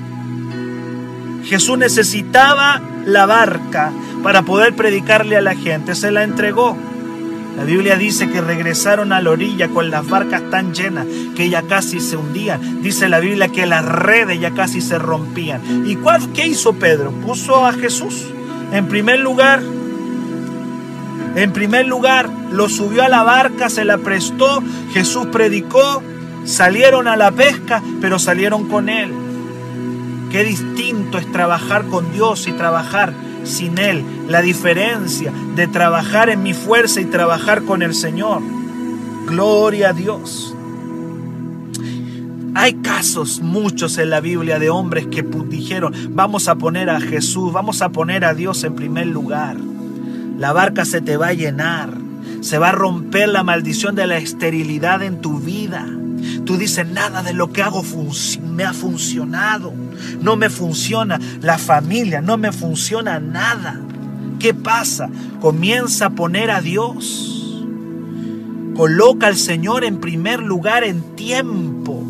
Jesús 1.44 1.78
necesitaba 1.78 2.82
la 3.06 3.26
barca 3.26 3.92
para 4.24 4.42
poder 4.44 4.76
predicarle 4.76 5.38
a 5.38 5.42
la 5.42 5.56
gente, 5.56 5.94
se 5.94 6.12
la 6.12 6.24
entregó. 6.24 6.78
La 7.58 7.66
Biblia 7.66 7.98
dice 7.98 8.30
que 8.30 8.42
regresaron 8.42 9.14
a 9.14 9.22
la 9.22 9.30
orilla 9.30 9.68
con 9.68 9.92
las 9.92 10.08
barcas 10.08 10.50
tan 10.50 10.74
llenas 10.74 11.06
que 11.36 11.50
ya 11.50 11.62
casi 11.62 12.00
se 12.00 12.18
hundían. 12.18 12.82
Dice 12.82 13.10
la 13.10 13.20
Biblia 13.20 13.50
que 13.50 13.68
las 13.68 13.86
redes 13.86 14.40
ya 14.40 14.52
casi 14.52 14.82
se 14.82 14.98
rompían. 14.98 15.86
¿Y 15.86 15.98
cuál, 15.98 16.32
qué 16.34 16.48
hizo 16.48 16.74
Pedro? 16.74 17.12
Puso 17.12 17.64
a 17.66 17.74
Jesús 17.74 18.26
en 18.72 18.88
primer 18.88 19.20
lugar 19.20 19.62
en 21.36 21.52
primer 21.52 21.88
lugar, 21.88 22.30
lo 22.52 22.70
subió 22.70 23.04
a 23.04 23.10
la 23.10 23.24
barca, 23.24 23.70
se 23.70 23.86
la 23.86 23.98
prestó, 23.98 24.62
Jesús 24.92 25.28
predicó, 25.32 26.04
salieron 26.46 27.08
a 27.08 27.16
la 27.16 27.32
pesca, 27.32 27.82
pero 28.02 28.20
salieron 28.20 28.68
con 28.68 28.88
Él. 28.88 29.12
Qué 30.32 30.44
distinto 30.44 31.18
es 31.18 31.32
trabajar 31.32 31.86
con 31.86 32.12
Dios 32.12 32.48
y 32.48 32.52
trabajar 32.52 33.14
sin 33.44 33.78
Él. 33.78 34.04
La 34.28 34.42
diferencia 34.42 35.32
de 35.56 35.68
trabajar 35.68 36.30
en 36.30 36.44
mi 36.44 36.54
fuerza 36.54 37.02
y 37.02 37.06
trabajar 37.06 37.64
con 37.64 37.82
el 37.82 37.94
Señor. 37.94 38.42
Gloria 39.28 39.90
a 39.90 39.94
Dios. 39.94 40.56
Hay 42.56 42.74
casos, 42.76 43.42
muchos 43.42 43.98
en 43.98 44.12
la 44.12 44.20
Biblia, 44.20 44.60
de 44.60 44.70
hombres 44.70 45.08
que 45.08 45.24
dijeron, 45.24 45.94
vamos 46.10 46.48
a 46.48 46.56
poner 46.56 46.90
a 46.90 47.02
Jesús, 47.02 47.52
vamos 47.52 47.82
a 47.82 47.90
poner 47.90 48.26
a 48.26 48.34
Dios 48.34 48.64
en 48.64 48.76
primer 48.76 49.08
lugar 49.08 49.58
la 50.38 50.52
barca 50.52 50.84
se 50.84 51.02
te 51.02 51.16
va 51.16 51.28
a 51.28 51.34
llenar. 51.34 51.90
Se 52.42 52.58
va 52.58 52.70
a 52.70 52.74
romper 52.74 53.30
la 53.30 53.44
maldición 53.44 53.96
de 53.96 54.08
la 54.08 54.18
esterilidad 54.18 55.02
en 55.02 55.22
tu 55.22 55.40
vida. 55.40 55.88
Tú 56.46 56.58
dices, 56.58 56.88
nada 56.88 57.24
de 57.24 57.34
lo 57.34 57.52
que 57.52 57.62
hago 57.62 57.84
me 58.42 58.64
ha 58.64 58.74
funcionado. 58.74 59.74
No 60.22 60.36
me 60.36 60.50
funciona 60.50 61.20
la 61.42 61.58
familia, 61.58 62.22
no 62.22 62.38
me 62.38 62.52
funciona 62.52 63.20
nada. 63.20 63.80
¿Qué 64.40 64.54
pasa? 64.54 65.10
Comienza 65.40 66.08
a 66.08 66.10
poner 66.10 66.52
a 66.52 66.62
Dios. 66.62 67.64
Coloca 68.76 69.28
al 69.28 69.38
Señor 69.38 69.84
en 69.84 70.00
primer 70.00 70.42
lugar 70.42 70.84
en 70.84 71.16
tiempo, 71.16 72.04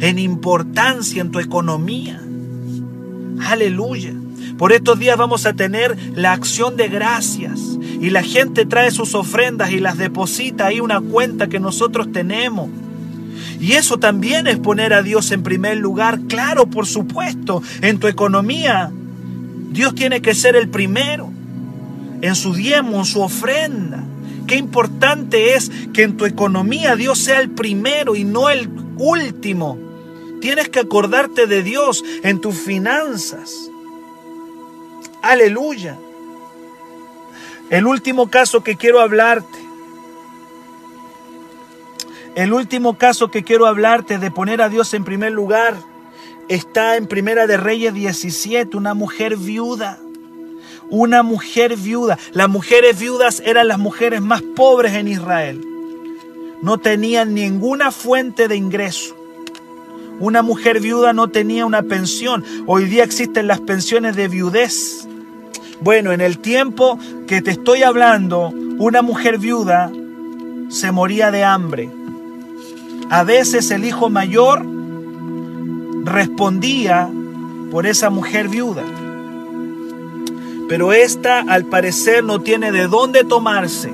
en 0.00 0.18
importancia 0.18 1.20
en 1.20 1.30
tu 1.30 1.40
economía. 1.40 2.22
Aleluya. 3.40 4.14
Por 4.56 4.72
estos 4.72 4.98
días 4.98 5.16
vamos 5.16 5.44
a 5.44 5.52
tener 5.52 5.96
la 6.14 6.32
acción 6.32 6.76
de 6.76 6.88
gracias 6.88 7.78
y 8.00 8.10
la 8.10 8.22
gente 8.22 8.64
trae 8.64 8.90
sus 8.90 9.14
ofrendas 9.14 9.70
y 9.70 9.80
las 9.80 9.98
deposita 9.98 10.66
ahí 10.66 10.80
una 10.80 11.00
cuenta 11.00 11.48
que 11.48 11.60
nosotros 11.60 12.10
tenemos. 12.12 12.68
Y 13.60 13.72
eso 13.72 13.98
también 13.98 14.46
es 14.46 14.58
poner 14.58 14.92
a 14.92 15.02
Dios 15.02 15.30
en 15.32 15.42
primer 15.42 15.76
lugar, 15.78 16.20
claro, 16.28 16.66
por 16.66 16.86
supuesto, 16.86 17.62
en 17.82 17.98
tu 17.98 18.06
economía. 18.06 18.90
Dios 19.70 19.94
tiene 19.94 20.22
que 20.22 20.34
ser 20.34 20.56
el 20.56 20.68
primero 20.68 21.30
en 22.22 22.34
su 22.34 22.54
diezmo, 22.54 22.98
en 22.98 23.04
su 23.04 23.20
ofrenda. 23.20 24.04
Qué 24.46 24.56
importante 24.56 25.54
es 25.54 25.70
que 25.92 26.02
en 26.02 26.16
tu 26.16 26.24
economía 26.24 26.96
Dios 26.96 27.18
sea 27.18 27.40
el 27.40 27.50
primero 27.50 28.16
y 28.16 28.24
no 28.24 28.48
el 28.48 28.68
último. 28.96 29.78
Tienes 30.40 30.68
que 30.68 30.80
acordarte 30.80 31.46
de 31.46 31.62
Dios 31.62 32.04
en 32.22 32.40
tus 32.40 32.56
finanzas. 32.56 33.70
Aleluya. 35.22 35.98
El 37.70 37.86
último 37.86 38.30
caso 38.30 38.62
que 38.62 38.76
quiero 38.76 39.00
hablarte. 39.00 39.67
El 42.38 42.52
último 42.52 42.96
caso 42.96 43.32
que 43.32 43.42
quiero 43.42 43.66
hablarte 43.66 44.18
de 44.18 44.30
poner 44.30 44.62
a 44.62 44.68
Dios 44.68 44.94
en 44.94 45.02
primer 45.02 45.32
lugar 45.32 45.74
está 46.48 46.96
en 46.96 47.08
Primera 47.08 47.48
de 47.48 47.56
Reyes 47.56 47.92
17, 47.92 48.76
una 48.76 48.94
mujer 48.94 49.36
viuda. 49.36 49.98
Una 50.88 51.24
mujer 51.24 51.76
viuda. 51.76 52.16
Las 52.30 52.48
mujeres 52.48 52.96
viudas 52.96 53.42
eran 53.44 53.66
las 53.66 53.80
mujeres 53.80 54.20
más 54.20 54.40
pobres 54.42 54.92
en 54.92 55.08
Israel. 55.08 55.60
No 56.62 56.78
tenían 56.78 57.34
ninguna 57.34 57.90
fuente 57.90 58.46
de 58.46 58.54
ingreso. 58.54 59.16
Una 60.20 60.40
mujer 60.42 60.78
viuda 60.78 61.12
no 61.12 61.26
tenía 61.26 61.66
una 61.66 61.82
pensión. 61.82 62.44
Hoy 62.68 62.84
día 62.84 63.02
existen 63.02 63.48
las 63.48 63.58
pensiones 63.62 64.14
de 64.14 64.28
viudez. 64.28 65.08
Bueno, 65.80 66.12
en 66.12 66.20
el 66.20 66.38
tiempo 66.38 67.00
que 67.26 67.42
te 67.42 67.50
estoy 67.50 67.82
hablando, 67.82 68.50
una 68.78 69.02
mujer 69.02 69.38
viuda 69.38 69.90
se 70.68 70.92
moría 70.92 71.32
de 71.32 71.42
hambre. 71.42 71.97
A 73.10 73.24
veces 73.24 73.70
el 73.70 73.84
hijo 73.84 74.10
mayor 74.10 74.66
respondía 76.04 77.08
por 77.70 77.86
esa 77.86 78.10
mujer 78.10 78.48
viuda. 78.48 78.84
Pero 80.68 80.92
esta 80.92 81.40
al 81.40 81.64
parecer 81.64 82.22
no 82.22 82.40
tiene 82.40 82.70
de 82.70 82.86
dónde 82.86 83.24
tomarse, 83.24 83.90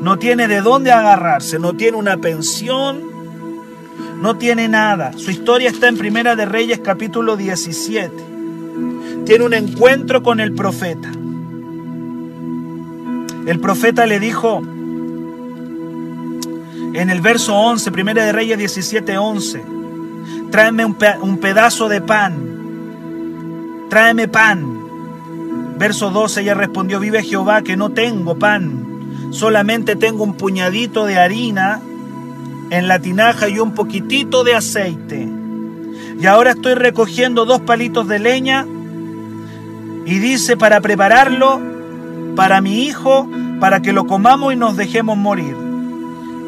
no 0.00 0.18
tiene 0.18 0.48
de 0.48 0.60
dónde 0.60 0.92
agarrarse, 0.92 1.58
no 1.58 1.72
tiene 1.72 1.96
una 1.96 2.18
pensión, 2.18 3.00
no 4.20 4.36
tiene 4.36 4.68
nada. 4.68 5.12
Su 5.16 5.30
historia 5.30 5.70
está 5.70 5.88
en 5.88 5.96
Primera 5.96 6.36
de 6.36 6.44
Reyes 6.44 6.80
capítulo 6.80 7.38
17. 7.38 8.10
Tiene 9.24 9.44
un 9.44 9.54
encuentro 9.54 10.22
con 10.22 10.40
el 10.40 10.52
profeta. 10.52 11.10
El 13.46 13.60
profeta 13.60 14.04
le 14.04 14.20
dijo 14.20 14.62
en 16.94 17.10
el 17.10 17.20
verso 17.20 17.56
11, 17.56 17.90
Primera 17.90 18.24
de 18.24 18.32
Reyes 18.32 18.56
17, 18.56 19.18
11, 19.18 19.64
tráeme 20.50 20.84
un, 20.84 20.96
un 21.22 21.38
pedazo 21.38 21.88
de 21.88 22.00
pan, 22.00 23.86
tráeme 23.90 24.28
pan. 24.28 24.80
Verso 25.76 26.10
12, 26.10 26.42
ella 26.42 26.54
respondió, 26.54 27.00
vive 27.00 27.24
Jehová 27.24 27.62
que 27.62 27.76
no 27.76 27.90
tengo 27.90 28.38
pan, 28.38 29.32
solamente 29.32 29.96
tengo 29.96 30.22
un 30.22 30.34
puñadito 30.34 31.04
de 31.04 31.18
harina 31.18 31.82
en 32.70 32.86
la 32.86 33.00
tinaja 33.00 33.48
y 33.48 33.58
un 33.58 33.74
poquitito 33.74 34.44
de 34.44 34.54
aceite. 34.54 35.28
Y 36.20 36.26
ahora 36.26 36.52
estoy 36.52 36.74
recogiendo 36.74 37.44
dos 37.44 37.60
palitos 37.62 38.06
de 38.06 38.20
leña 38.20 38.64
y 40.06 40.18
dice 40.20 40.56
para 40.56 40.80
prepararlo 40.80 41.60
para 42.36 42.60
mi 42.60 42.84
hijo, 42.84 43.28
para 43.58 43.80
que 43.80 43.92
lo 43.92 44.06
comamos 44.06 44.52
y 44.52 44.56
nos 44.56 44.76
dejemos 44.76 45.16
morir. 45.16 45.63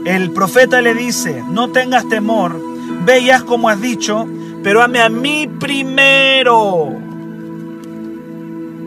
El 0.06 0.30
profeta 0.30 0.80
le 0.80 0.94
dice, 0.94 1.42
no 1.50 1.72
tengas 1.72 2.08
temor, 2.08 2.56
ve 3.04 3.18
y 3.18 3.30
haz 3.30 3.42
como 3.42 3.68
has 3.68 3.80
dicho, 3.80 4.24
pero 4.62 4.80
ame 4.80 5.00
a 5.00 5.08
mí 5.08 5.48
primero. 5.58 6.94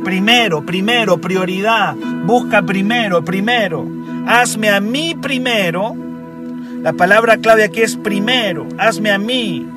Primero, 0.06 0.66
primero, 0.66 1.18
prioridad. 1.20 1.94
Busca 2.24 2.62
primero, 2.62 3.22
primero. 3.26 3.86
Hazme 4.28 4.70
a 4.70 4.80
mí 4.80 5.14
primero. 5.14 5.94
La 6.82 6.94
palabra 6.94 7.36
clave 7.36 7.66
aquí 7.66 7.82
es 7.82 7.98
primero. 7.98 8.66
Hazme 8.78 9.12
a 9.12 9.18
mí. 9.18 9.68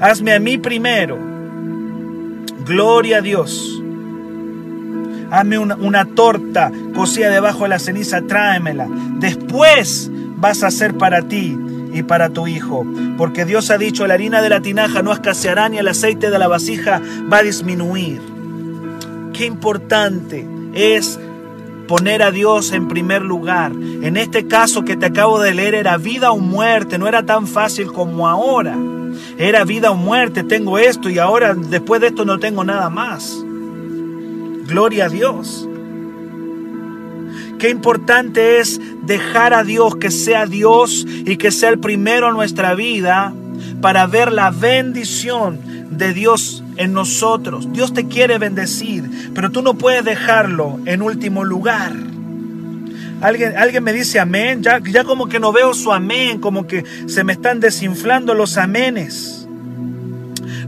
Hazme 0.00 0.32
a 0.32 0.40
mí 0.40 0.56
primero. 0.56 1.18
Gloria 2.64 3.18
a 3.18 3.20
Dios. 3.20 3.82
Hazme 5.30 5.58
una, 5.58 6.04
torta 6.04 6.70
cocida 6.94 7.30
debajo 7.30 7.64
de 7.64 7.70
la 7.70 7.78
ceniza, 7.78 8.22
tráemela. 8.22 8.88
Después 9.18 10.10
vas 10.36 10.62
a 10.62 10.68
hacer 10.68 10.94
para 10.94 11.22
ti 11.22 11.56
y 11.92 12.02
para 12.02 12.30
tu 12.30 12.46
hijo. 12.46 12.84
Porque 13.18 13.44
Dios 13.44 13.70
ha 13.70 13.78
dicho, 13.78 14.06
la 14.06 14.14
harina 14.14 14.42
de 14.42 14.50
la 14.50 14.60
tinaja 14.60 15.02
no 15.02 15.12
escaseará 15.12 15.68
ni 15.68 15.78
el 15.78 15.88
aceite 15.88 16.30
de 16.30 16.38
la 16.38 16.48
vasija 16.48 17.00
va 17.32 17.38
a 17.38 17.42
disminuir. 17.42 18.20
Qué 19.32 19.46
importante 19.46 20.46
es 20.74 21.18
poner 21.86 22.22
a 22.22 22.30
Dios 22.30 22.72
en 22.72 22.88
primer 22.88 23.22
lugar. 23.22 23.72
En 23.72 24.16
este 24.16 24.46
caso 24.46 24.84
que 24.84 24.96
te 24.96 25.06
acabo 25.06 25.40
de 25.40 25.54
leer 25.54 25.74
era 25.74 25.96
vida 25.96 26.30
o 26.32 26.38
muerte, 26.38 26.98
no 26.98 27.08
era 27.08 27.24
tan 27.24 27.46
fácil 27.46 27.92
como 27.92 28.28
ahora. 28.28 28.76
Era 29.38 29.64
vida 29.64 29.90
o 29.90 29.96
muerte, 29.96 30.42
tengo 30.42 30.78
esto 30.78 31.08
y 31.08 31.18
ahora 31.18 31.54
después 31.54 32.00
de 32.00 32.08
esto 32.08 32.24
no 32.24 32.38
tengo 32.38 32.64
nada 32.64 32.90
más. 32.90 33.45
Gloria 34.66 35.06
a 35.06 35.08
Dios. 35.08 35.68
Qué 37.58 37.70
importante 37.70 38.58
es 38.58 38.80
dejar 39.02 39.54
a 39.54 39.64
Dios 39.64 39.96
que 39.96 40.10
sea 40.10 40.46
Dios 40.46 41.06
y 41.08 41.36
que 41.36 41.50
sea 41.50 41.70
el 41.70 41.78
primero 41.78 42.28
en 42.28 42.34
nuestra 42.34 42.74
vida 42.74 43.32
para 43.80 44.06
ver 44.06 44.32
la 44.32 44.50
bendición 44.50 45.58
de 45.90 46.12
Dios 46.12 46.62
en 46.76 46.92
nosotros. 46.92 47.72
Dios 47.72 47.94
te 47.94 48.06
quiere 48.08 48.38
bendecir, 48.38 49.30
pero 49.34 49.50
tú 49.50 49.62
no 49.62 49.74
puedes 49.74 50.04
dejarlo 50.04 50.78
en 50.84 51.02
último 51.02 51.44
lugar. 51.44 51.92
Alguien, 53.22 53.56
alguien 53.56 53.82
me 53.82 53.94
dice 53.94 54.20
amén, 54.20 54.62
ya, 54.62 54.80
ya 54.90 55.04
como 55.04 55.26
que 55.26 55.40
no 55.40 55.52
veo 55.52 55.72
su 55.72 55.92
amén, 55.92 56.38
como 56.38 56.66
que 56.66 56.84
se 57.06 57.24
me 57.24 57.32
están 57.32 57.60
desinflando 57.60 58.34
los 58.34 58.58
amenes. 58.58 59.35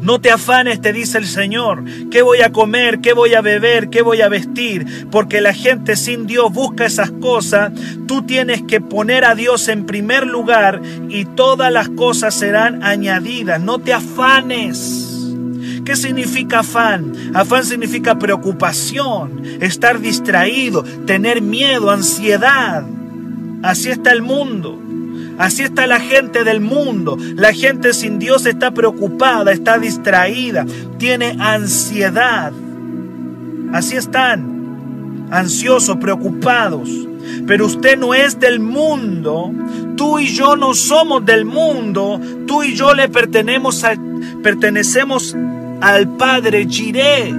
No 0.08 0.22
te 0.22 0.30
afanes, 0.30 0.80
te 0.80 0.94
dice 0.94 1.18
el 1.18 1.26
Señor. 1.26 1.84
¿Qué 2.10 2.22
voy 2.22 2.40
a 2.40 2.50
comer? 2.50 3.00
¿Qué 3.00 3.12
voy 3.12 3.34
a 3.34 3.42
beber? 3.42 3.90
¿Qué 3.90 4.00
voy 4.00 4.22
a 4.22 4.30
vestir? 4.30 5.06
Porque 5.10 5.42
la 5.42 5.52
gente 5.52 5.96
sin 5.96 6.26
Dios 6.26 6.50
busca 6.50 6.86
esas 6.86 7.10
cosas. 7.10 7.72
Tú 8.06 8.22
tienes 8.22 8.62
que 8.62 8.80
poner 8.80 9.26
a 9.26 9.34
Dios 9.34 9.68
en 9.68 9.84
primer 9.84 10.26
lugar 10.26 10.80
y 11.10 11.26
todas 11.26 11.70
las 11.70 11.90
cosas 11.90 12.34
serán 12.34 12.82
añadidas. 12.82 13.60
No 13.60 13.80
te 13.80 13.92
afanes. 13.92 15.26
¿Qué 15.84 15.94
significa 15.94 16.60
afán? 16.60 17.12
Afán 17.34 17.66
significa 17.66 18.18
preocupación, 18.18 19.42
estar 19.60 20.00
distraído, 20.00 20.84
tener 21.04 21.42
miedo, 21.42 21.90
ansiedad. 21.90 22.82
Así 23.62 23.90
está 23.90 24.12
el 24.12 24.22
mundo. 24.22 24.87
Así 25.38 25.62
está 25.62 25.86
la 25.86 26.00
gente 26.00 26.42
del 26.42 26.60
mundo. 26.60 27.16
La 27.36 27.52
gente 27.52 27.94
sin 27.94 28.18
Dios 28.18 28.44
está 28.44 28.72
preocupada, 28.72 29.52
está 29.52 29.78
distraída, 29.78 30.66
tiene 30.98 31.36
ansiedad. 31.38 32.52
Así 33.72 33.96
están, 33.96 35.28
ansiosos, 35.30 35.96
preocupados. 35.98 36.88
Pero 37.46 37.66
usted 37.66 37.96
no 37.96 38.14
es 38.14 38.40
del 38.40 38.58
mundo. 38.58 39.52
Tú 39.96 40.18
y 40.18 40.26
yo 40.26 40.56
no 40.56 40.74
somos 40.74 41.24
del 41.24 41.44
mundo. 41.44 42.20
Tú 42.46 42.62
y 42.64 42.74
yo 42.74 42.94
le 42.94 43.08
pertenecemos, 43.08 43.84
a, 43.84 43.94
pertenecemos 44.42 45.36
al 45.80 46.08
Padre 46.16 46.66
Jiré. 46.68 47.32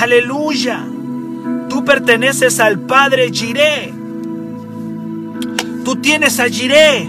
Aleluya. 0.00 0.86
Tú 1.68 1.84
perteneces 1.84 2.58
al 2.60 2.78
Padre 2.78 3.30
Jiré. 3.30 3.92
Tú 5.88 5.96
tienes 5.96 6.38
a 6.38 6.50
Jiré. 6.50 7.08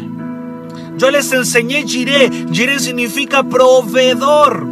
Yo 0.95 1.11
les 1.11 1.33
enseñé 1.33 1.83
Jiré. 1.85 2.29
Jiré 2.49 2.79
significa 2.79 3.43
proveedor. 3.43 4.65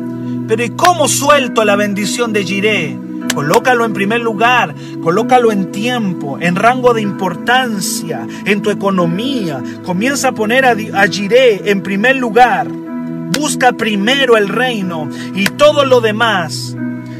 Pero 0.47 0.63
¿y 0.63 0.69
cómo 0.69 1.09
suelto 1.09 1.65
la 1.65 1.75
bendición 1.75 2.31
de 2.31 2.45
Jiré? 2.45 2.97
Colócalo 3.35 3.83
en 3.83 3.91
primer 3.91 4.21
lugar, 4.21 4.73
colócalo 5.03 5.51
en 5.51 5.73
tiempo, 5.73 6.37
en 6.39 6.55
rango 6.55 6.93
de 6.93 7.01
importancia, 7.01 8.25
en 8.45 8.61
tu 8.61 8.69
economía. 8.69 9.61
Comienza 9.85 10.29
a 10.29 10.31
poner 10.31 10.63
a, 10.63 10.69
a 10.71 11.05
en 11.11 11.83
primer 11.83 12.15
lugar. 12.15 12.69
Busca 12.69 13.73
primero 13.73 14.37
el 14.37 14.47
reino 14.47 15.09
y 15.35 15.47
todo 15.47 15.83
lo 15.83 15.99
demás 15.99 16.77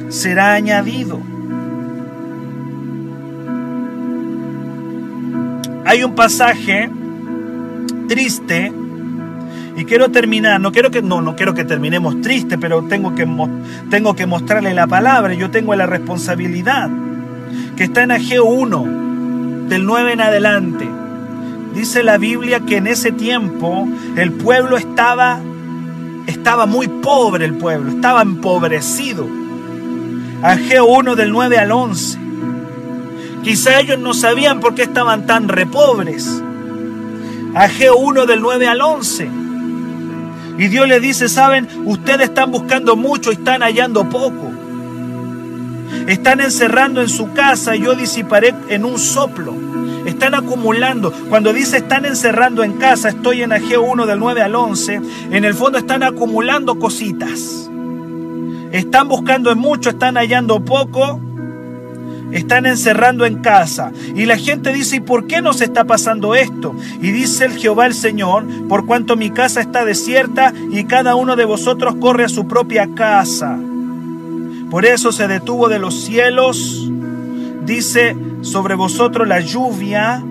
será 0.08 0.54
añadido. 0.54 1.19
Hay 5.88 6.04
un 6.04 6.15
pasaje 6.15 6.89
triste 8.10 8.73
y 9.78 9.86
quiero 9.86 10.12
terminar, 10.12 10.60
no 10.60 10.73
quiero 10.73 10.91
que 10.91 11.02
no, 11.02 11.21
no 11.21 11.38
quiero 11.38 11.54
que 11.54 11.63
terminemos 11.63 12.19
triste, 12.19 12.58
pero 12.58 12.84
tengo 12.84 13.15
que 13.15 13.26
tengo 13.89 14.13
que 14.13 14.26
mostrarle 14.26 14.73
la 14.73 14.86
palabra, 14.86 15.34
yo 15.34 15.50
tengo 15.50 15.73
la 15.76 15.86
responsabilidad 15.86 16.89
que 17.78 17.86
está 17.86 18.04
en 18.04 18.12
Ageo 18.12 18.43
1 18.43 19.67
del 19.69 19.86
9 19.86 20.12
en 20.12 20.19
adelante. 20.21 20.89
Dice 21.73 22.04
la 22.04 22.17
Biblia 22.17 22.60
que 22.60 22.76
en 22.76 22.88
ese 22.88 23.13
tiempo 23.13 23.88
el 24.17 24.34
pueblo 24.34 24.76
estaba 24.76 25.39
estaba 26.26 26.65
muy 26.65 26.89
pobre 26.89 27.45
el 27.45 27.54
pueblo, 27.54 27.91
estaba 27.91 28.23
empobrecido. 28.23 29.26
Ageo 30.43 30.86
1 30.86 31.15
del 31.15 31.32
9 31.32 31.58
al 31.60 31.71
11. 31.71 32.27
Quizá 33.48 33.80
ellos 33.80 33.98
no 33.98 34.14
sabían 34.14 34.60
por 34.60 34.76
qué 34.76 34.82
estaban 34.82 35.26
tan 35.26 35.48
repobres. 35.48 36.44
Ageo 37.56 37.96
1 37.96 38.26
del 38.26 38.42
9 38.42 38.68
al 38.68 38.82
11. 38.82 39.30
Y 40.58 40.68
Dios 40.68 40.86
le 40.86 41.00
dice, 41.00 41.30
saben, 41.30 41.66
ustedes 41.86 42.28
están 42.28 42.52
buscando 42.52 42.98
mucho 42.98 43.32
y 43.32 43.36
están 43.36 43.62
hallando 43.62 44.10
poco. 44.10 44.52
Están 46.08 46.42
encerrando 46.42 47.02
en 47.02 47.08
su 47.08 47.32
casa 47.32 47.74
y 47.78 47.84
yo 47.84 47.96
disiparé 47.96 48.54
en 48.68 48.84
un 48.84 49.00
soplo. 49.00 49.54
Están 50.06 50.36
acumulando. 50.36 51.14
Cuando 51.30 51.54
dice 51.54 51.78
están 51.78 52.04
encerrando 52.04 52.66
en 52.66 52.74
casa, 52.74 53.08
estoy 53.08 53.44
en 53.44 53.54
Ageo 53.54 53.82
1 53.82 54.08
del 54.08 54.20
9 54.20 54.42
al 54.42 54.56
11. 54.56 55.02
En 55.32 55.46
el 55.46 55.54
fondo 55.54 55.78
están 55.78 56.04
acumulando 56.04 56.78
cositas. 56.80 57.70
Están 58.74 59.08
buscando 59.08 59.54
en 59.54 59.58
mucho, 59.58 59.92
están 59.92 60.16
hallando 60.16 60.66
poco. 60.66 61.22
Están 62.32 62.66
encerrando 62.66 63.26
en 63.26 63.42
casa. 63.42 63.92
Y 64.16 64.26
la 64.26 64.38
gente 64.38 64.74
dice, 64.74 64.98
¿y 64.98 65.00
por 65.00 65.28
qué 65.28 65.42
nos 65.42 65.62
está 65.62 65.86
pasando 65.86 66.36
esto? 66.36 66.76
Y 67.02 67.12
dice 67.12 67.46
el 67.46 67.58
Jehová 67.58 67.86
el 67.86 67.94
Señor, 67.94 68.46
por 68.68 68.86
cuanto 68.86 69.16
mi 69.16 69.30
casa 69.30 69.62
está 69.62 69.86
desierta 69.86 70.54
y 70.72 70.84
cada 70.86 71.16
uno 71.16 71.36
de 71.36 71.46
vosotros 71.46 71.96
corre 72.00 72.26
a 72.26 72.30
su 72.30 72.48
propia 72.48 72.90
casa. 72.96 73.58
Por 74.70 74.86
eso 74.86 75.12
se 75.12 75.28
detuvo 75.28 75.70
de 75.70 75.80
los 75.80 75.96
cielos, 75.96 76.92
dice, 77.66 78.18
sobre 78.42 78.76
vosotros 78.76 79.28
la 79.28 79.40
lluvia 79.40 80.24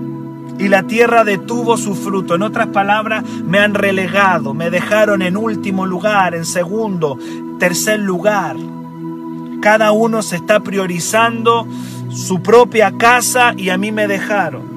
y 0.59 0.69
la 0.69 0.83
tierra 0.83 1.25
detuvo 1.25 1.77
su 1.77 1.95
fruto. 1.95 2.35
En 2.35 2.43
otras 2.43 2.69
palabras, 2.69 3.25
me 3.25 3.59
han 3.59 3.75
relegado, 3.75 4.55
me 4.55 4.71
dejaron 4.71 5.23
en 5.23 5.37
último 5.37 5.87
lugar, 5.87 6.35
en 6.35 6.45
segundo, 6.45 7.19
tercer 7.59 8.01
lugar. 8.01 8.57
Cada 9.61 9.93
uno 9.93 10.23
se 10.23 10.37
está 10.37 10.61
priorizando 10.61 11.67
su 12.11 12.43
propia 12.43 12.93
casa 12.93 13.55
y 13.57 13.71
a 13.71 13.77
mí 13.77 13.93
me 13.93 14.07
dejaron. 14.07 14.77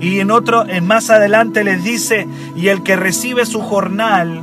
Y 0.00 0.20
en 0.20 0.30
otro, 0.30 0.66
en 0.66 0.86
más 0.86 1.10
adelante 1.10 1.62
les 1.62 1.84
dice, 1.84 2.26
y 2.56 2.68
el 2.68 2.82
que 2.82 2.96
recibe 2.96 3.44
su 3.44 3.60
jornal, 3.60 4.42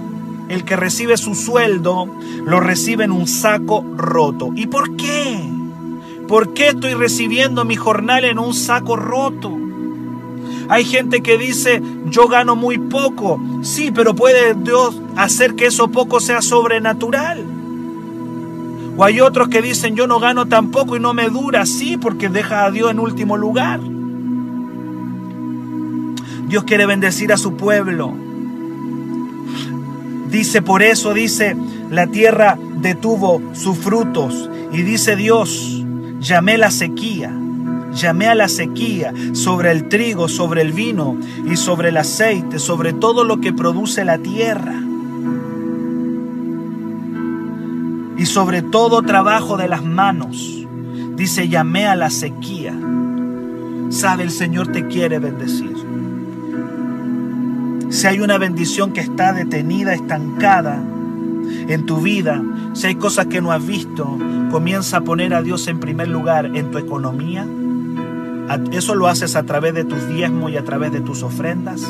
el 0.49 0.63
que 0.63 0.75
recibe 0.75 1.17
su 1.17 1.33
sueldo, 1.35 2.07
lo 2.45 2.59
recibe 2.59 3.05
en 3.05 3.11
un 3.11 3.27
saco 3.27 3.83
roto. 3.95 4.51
¿Y 4.55 4.67
por 4.67 4.95
qué? 4.95 5.39
¿Por 6.27 6.53
qué 6.53 6.69
estoy 6.69 6.93
recibiendo 6.93 7.65
mi 7.65 7.75
jornal 7.75 8.25
en 8.25 8.37
un 8.37 8.53
saco 8.53 8.95
roto? 8.95 9.57
Hay 10.69 10.83
gente 10.85 11.21
que 11.21 11.37
dice, 11.37 11.81
yo 12.05 12.27
gano 12.27 12.55
muy 12.55 12.77
poco. 12.77 13.39
Sí, 13.61 13.91
pero 13.91 14.13
puede 14.13 14.53
Dios 14.53 15.01
hacer 15.15 15.55
que 15.55 15.67
eso 15.67 15.87
poco 15.87 16.19
sea 16.19 16.41
sobrenatural. 16.41 17.56
O 18.97 19.03
hay 19.03 19.21
otros 19.21 19.47
que 19.47 19.61
dicen, 19.61 19.95
yo 19.95 20.07
no 20.07 20.19
gano 20.19 20.47
tan 20.47 20.71
poco 20.71 20.97
y 20.97 20.99
no 20.99 21.13
me 21.13 21.29
dura. 21.29 21.67
Sí, 21.67 21.97
porque 21.97 22.29
deja 22.29 22.65
a 22.65 22.71
Dios 22.71 22.89
en 22.89 22.99
último 22.99 23.37
lugar. 23.37 23.79
Dios 26.47 26.63
quiere 26.63 26.87
bendecir 26.87 27.31
a 27.31 27.37
su 27.37 27.55
pueblo. 27.55 28.11
Dice, 30.31 30.63
por 30.63 30.81
eso 30.81 31.13
dice, 31.13 31.55
la 31.91 32.07
tierra 32.07 32.57
detuvo 32.81 33.41
sus 33.53 33.77
frutos. 33.77 34.49
Y 34.71 34.81
dice 34.81 35.15
Dios, 35.15 35.85
llamé 36.19 36.57
la 36.57 36.71
sequía, 36.71 37.31
llamé 37.93 38.27
a 38.27 38.35
la 38.35 38.49
sequía 38.49 39.13
sobre 39.33 39.71
el 39.71 39.89
trigo, 39.89 40.27
sobre 40.27 40.61
el 40.61 40.73
vino 40.73 41.17
y 41.45 41.55
sobre 41.55 41.89
el 41.89 41.97
aceite, 41.97 42.57
sobre 42.57 42.93
todo 42.93 43.23
lo 43.23 43.39
que 43.41 43.53
produce 43.53 44.03
la 44.03 44.17
tierra. 44.17 44.86
Y 48.17 48.25
sobre 48.25 48.61
todo 48.61 49.01
trabajo 49.03 49.57
de 49.57 49.67
las 49.67 49.83
manos. 49.83 50.65
Dice, 51.15 51.47
llamé 51.47 51.87
a 51.87 51.95
la 51.95 52.09
sequía. 52.09 52.73
Sabe, 53.89 54.23
el 54.23 54.31
Señor 54.31 54.71
te 54.71 54.87
quiere 54.87 55.19
bendecir. 55.19 55.75
Si 57.89 58.05
hay 58.05 58.19
una 58.19 58.37
bendición 58.37 58.91
que 58.91 58.99
está 58.99 59.31
detenida, 59.33 59.93
estancada 59.93 60.77
en 61.67 61.85
tu 61.85 62.01
vida, 62.01 62.43
si 62.73 62.87
hay 62.87 62.95
cosas 62.95 63.27
que 63.27 63.41
no 63.41 63.51
has 63.51 63.65
visto, 63.65 64.17
comienza 64.51 64.97
a 64.97 65.01
poner 65.01 65.33
a 65.33 65.41
Dios 65.41 65.67
en 65.67 65.79
primer 65.79 66.09
lugar 66.09 66.45
en 66.53 66.69
tu 66.69 66.77
economía. 66.77 67.47
Eso 68.71 68.93
lo 68.93 69.07
haces 69.07 69.35
a 69.35 69.43
través 69.43 69.73
de 69.73 69.85
tus 69.85 70.07
diezmos 70.09 70.51
y 70.51 70.57
a 70.57 70.63
través 70.63 70.91
de 70.91 70.99
tus 70.99 71.23
ofrendas. 71.23 71.81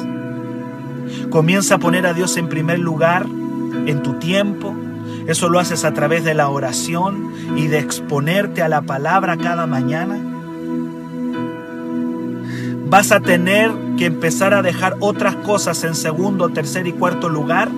Comienza 1.29 1.75
a 1.75 1.79
poner 1.79 2.05
a 2.05 2.13
Dios 2.13 2.37
en 2.37 2.47
primer 2.47 2.79
lugar 2.79 3.25
en 3.85 4.03
tu 4.03 4.13
tiempo. 4.13 4.73
Eso 5.27 5.49
lo 5.49 5.59
haces 5.59 5.83
a 5.85 5.93
través 5.93 6.23
de 6.23 6.33
la 6.33 6.49
oración 6.49 7.33
y 7.55 7.67
de 7.67 7.79
exponerte 7.79 8.61
a 8.61 8.69
la 8.69 8.81
palabra 8.81 9.37
cada 9.37 9.67
mañana 9.67 10.17
vas 12.89 13.11
a 13.11 13.19
tener 13.19 13.71
que 13.97 14.05
empezar 14.05 14.53
a 14.53 14.61
dejar 14.61 14.95
otras 14.99 15.35
cosas 15.35 15.83
en 15.83 15.95
segundo, 15.95 16.49
tercer 16.49 16.87
y 16.87 16.93
cuarto 16.93 17.29
lugar 17.29 17.69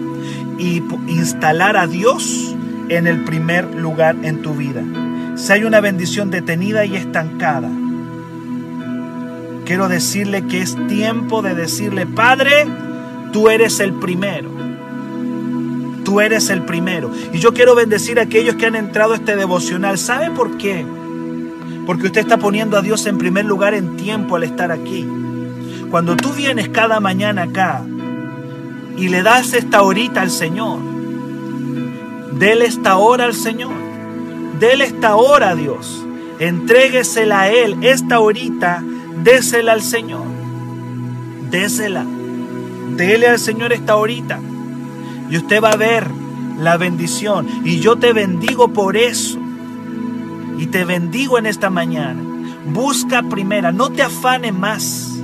y 0.57 0.83
instalar 1.07 1.77
a 1.77 1.87
Dios 1.87 2.55
en 2.89 3.07
el 3.07 3.23
primer 3.23 3.75
lugar 3.75 4.15
en 4.23 4.41
tu 4.41 4.53
vida. 4.53 4.83
Si 5.35 5.51
hay 5.53 5.63
una 5.63 5.79
bendición 5.79 6.31
detenida 6.31 6.85
y 6.85 6.95
estancada, 6.95 7.69
quiero 9.65 9.87
decirle 9.87 10.45
que 10.47 10.61
es 10.61 10.75
tiempo 10.87 11.41
de 11.41 11.55
decirle, 11.55 12.05
Padre, 12.05 12.67
tú 13.31 13.49
eres 13.49 13.79
el 13.79 13.93
primero. 13.93 14.58
Tú 16.09 16.21
eres 16.21 16.49
el 16.49 16.63
primero. 16.63 17.11
Y 17.31 17.37
yo 17.37 17.53
quiero 17.53 17.75
bendecir 17.75 18.17
a 18.17 18.23
aquellos 18.23 18.55
que 18.55 18.65
han 18.65 18.75
entrado 18.75 19.13
a 19.13 19.17
este 19.17 19.35
devocional. 19.35 19.99
¿Sabe 19.99 20.31
por 20.31 20.57
qué? 20.57 20.83
Porque 21.85 22.07
usted 22.07 22.21
está 22.21 22.37
poniendo 22.37 22.77
a 22.77 22.81
Dios 22.81 23.05
en 23.05 23.19
primer 23.19 23.45
lugar 23.45 23.75
en 23.75 23.95
tiempo 23.95 24.35
al 24.35 24.41
estar 24.41 24.71
aquí. 24.71 25.07
Cuando 25.91 26.17
tú 26.17 26.31
vienes 26.31 26.69
cada 26.69 26.99
mañana 26.99 27.43
acá 27.43 27.83
y 28.97 29.09
le 29.09 29.21
das 29.21 29.53
esta 29.53 29.83
horita 29.83 30.21
al 30.21 30.31
Señor, 30.31 30.79
déle 32.39 32.65
esta 32.65 32.97
hora 32.97 33.25
al 33.25 33.35
Señor, 33.35 33.73
déle 34.59 34.85
esta 34.85 35.15
hora 35.15 35.51
a 35.51 35.55
Dios, 35.55 36.03
entréguesela 36.39 37.41
a 37.41 37.49
Él, 37.51 37.83
esta 37.83 38.19
horita, 38.19 38.83
désela 39.23 39.73
al 39.73 39.83
Señor, 39.83 40.25
désela, 41.51 42.03
déle 42.97 43.27
al 43.27 43.37
Señor 43.37 43.73
esta 43.73 43.95
horita 43.95 44.39
y 45.29 45.37
usted 45.37 45.61
va 45.61 45.71
a 45.71 45.77
ver 45.77 46.07
la 46.59 46.77
bendición 46.77 47.47
y 47.63 47.79
yo 47.79 47.97
te 47.97 48.13
bendigo 48.13 48.73
por 48.73 48.97
eso 48.97 49.39
y 50.57 50.67
te 50.67 50.83
bendigo 50.83 51.37
en 51.37 51.45
esta 51.45 51.69
mañana. 51.69 52.21
Busca 52.65 53.23
primera, 53.23 53.71
no 53.71 53.89
te 53.89 54.03
afane 54.03 54.51
más. 54.51 55.15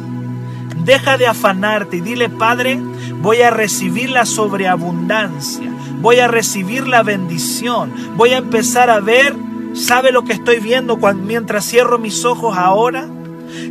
Deja 0.86 1.18
de 1.18 1.28
afanarte 1.28 1.98
y 1.98 2.02
dile, 2.02 2.30
Padre, 2.30 2.80
voy 3.22 3.42
a 3.42 3.50
recibir 3.50 4.10
la 4.10 4.26
sobreabundancia, 4.26 5.70
voy 6.02 6.20
a 6.20 6.28
recibir 6.28 6.88
la 6.88 7.04
bendición, 7.04 7.92
voy 8.16 8.32
a 8.32 8.38
empezar 8.38 8.90
a 8.90 9.00
ver, 9.00 9.36
¿sabe 9.74 10.12
lo 10.12 10.24
que 10.24 10.34
estoy 10.34 10.60
viendo 10.60 10.98
cuando, 10.98 11.24
mientras 11.26 11.66
cierro 11.66 11.98
mis 11.98 12.24
ojos 12.24 12.56
ahora? 12.58 13.08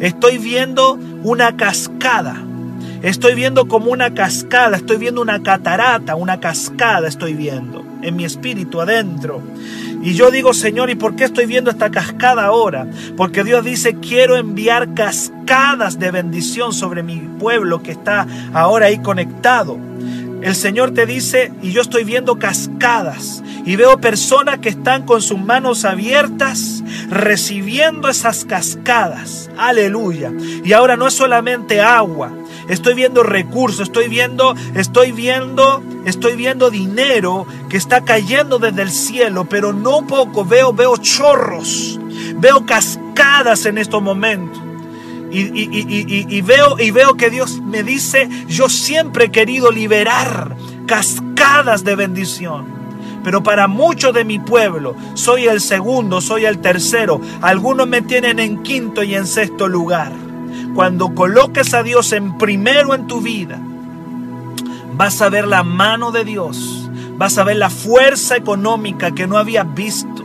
Estoy 0.00 0.38
viendo 0.38 0.98
una 1.22 1.56
cascada. 1.56 2.43
Estoy 3.04 3.34
viendo 3.34 3.68
como 3.68 3.90
una 3.90 4.14
cascada, 4.14 4.78
estoy 4.78 4.96
viendo 4.96 5.20
una 5.20 5.42
catarata, 5.42 6.16
una 6.16 6.40
cascada 6.40 7.06
estoy 7.06 7.34
viendo 7.34 7.84
en 8.00 8.16
mi 8.16 8.24
espíritu 8.24 8.80
adentro. 8.80 9.42
Y 10.02 10.14
yo 10.14 10.30
digo, 10.30 10.54
Señor, 10.54 10.88
¿y 10.88 10.94
por 10.94 11.14
qué 11.14 11.24
estoy 11.24 11.44
viendo 11.44 11.70
esta 11.70 11.90
cascada 11.90 12.46
ahora? 12.46 12.86
Porque 13.14 13.44
Dios 13.44 13.62
dice, 13.62 13.96
quiero 13.96 14.38
enviar 14.38 14.94
cascadas 14.94 15.98
de 15.98 16.12
bendición 16.12 16.72
sobre 16.72 17.02
mi 17.02 17.16
pueblo 17.38 17.82
que 17.82 17.90
está 17.90 18.26
ahora 18.54 18.86
ahí 18.86 18.96
conectado. 18.96 19.76
El 20.40 20.54
Señor 20.54 20.92
te 20.94 21.04
dice, 21.04 21.52
y 21.60 21.72
yo 21.72 21.82
estoy 21.82 22.04
viendo 22.04 22.38
cascadas, 22.38 23.42
y 23.66 23.76
veo 23.76 23.98
personas 24.00 24.60
que 24.60 24.70
están 24.70 25.04
con 25.04 25.20
sus 25.20 25.38
manos 25.38 25.84
abiertas 25.84 26.82
recibiendo 27.10 28.08
esas 28.08 28.46
cascadas. 28.46 29.50
Aleluya. 29.58 30.32
Y 30.64 30.72
ahora 30.72 30.96
no 30.96 31.06
es 31.06 31.14
solamente 31.14 31.80
agua, 31.80 32.30
estoy 32.68 32.94
viendo 32.94 33.22
recursos, 33.22 33.88
estoy 33.88 34.08
viendo, 34.08 34.54
estoy 34.74 35.12
viendo, 35.12 35.82
estoy 36.04 36.36
viendo 36.36 36.70
dinero 36.70 37.46
que 37.68 37.76
está 37.76 38.04
cayendo 38.04 38.58
desde 38.58 38.82
el 38.82 38.90
cielo, 38.90 39.46
pero 39.46 39.72
no 39.72 40.06
poco, 40.06 40.44
veo, 40.44 40.72
veo 40.72 40.96
chorros, 40.96 41.98
veo 42.36 42.64
cascadas 42.66 43.66
en 43.66 43.78
estos 43.78 44.02
momentos. 44.02 44.60
Y, 45.30 46.36
y, 46.36 46.40
veo, 46.42 46.78
y 46.78 46.92
veo 46.92 47.14
que 47.14 47.28
Dios 47.28 47.60
me 47.60 47.82
dice, 47.82 48.28
yo 48.46 48.68
siempre 48.68 49.24
he 49.24 49.30
querido 49.32 49.72
liberar 49.72 50.56
cascadas 50.86 51.82
de 51.82 51.96
bendición. 51.96 52.66
Pero 53.24 53.42
para 53.42 53.66
muchos 53.66 54.14
de 54.14 54.24
mi 54.24 54.38
pueblo, 54.38 54.94
soy 55.14 55.46
el 55.46 55.60
segundo, 55.60 56.20
soy 56.20 56.44
el 56.44 56.58
tercero. 56.58 57.20
Algunos 57.40 57.88
me 57.88 58.02
tienen 58.02 58.38
en 58.38 58.62
quinto 58.62 59.02
y 59.02 59.16
en 59.16 59.26
sexto 59.26 59.66
lugar. 59.66 60.12
Cuando 60.74 61.14
coloques 61.14 61.72
a 61.74 61.82
Dios 61.82 62.12
en 62.12 62.36
primero 62.36 62.94
en 62.94 63.06
tu 63.06 63.20
vida, 63.20 63.60
vas 64.96 65.22
a 65.22 65.28
ver 65.28 65.46
la 65.46 65.62
mano 65.62 66.10
de 66.10 66.24
Dios, 66.24 66.84
Vas 67.16 67.38
a 67.38 67.44
ver 67.44 67.56
la 67.56 67.70
fuerza 67.70 68.36
económica 68.36 69.12
que 69.12 69.26
no 69.26 69.38
habías 69.38 69.72
visto. 69.74 70.24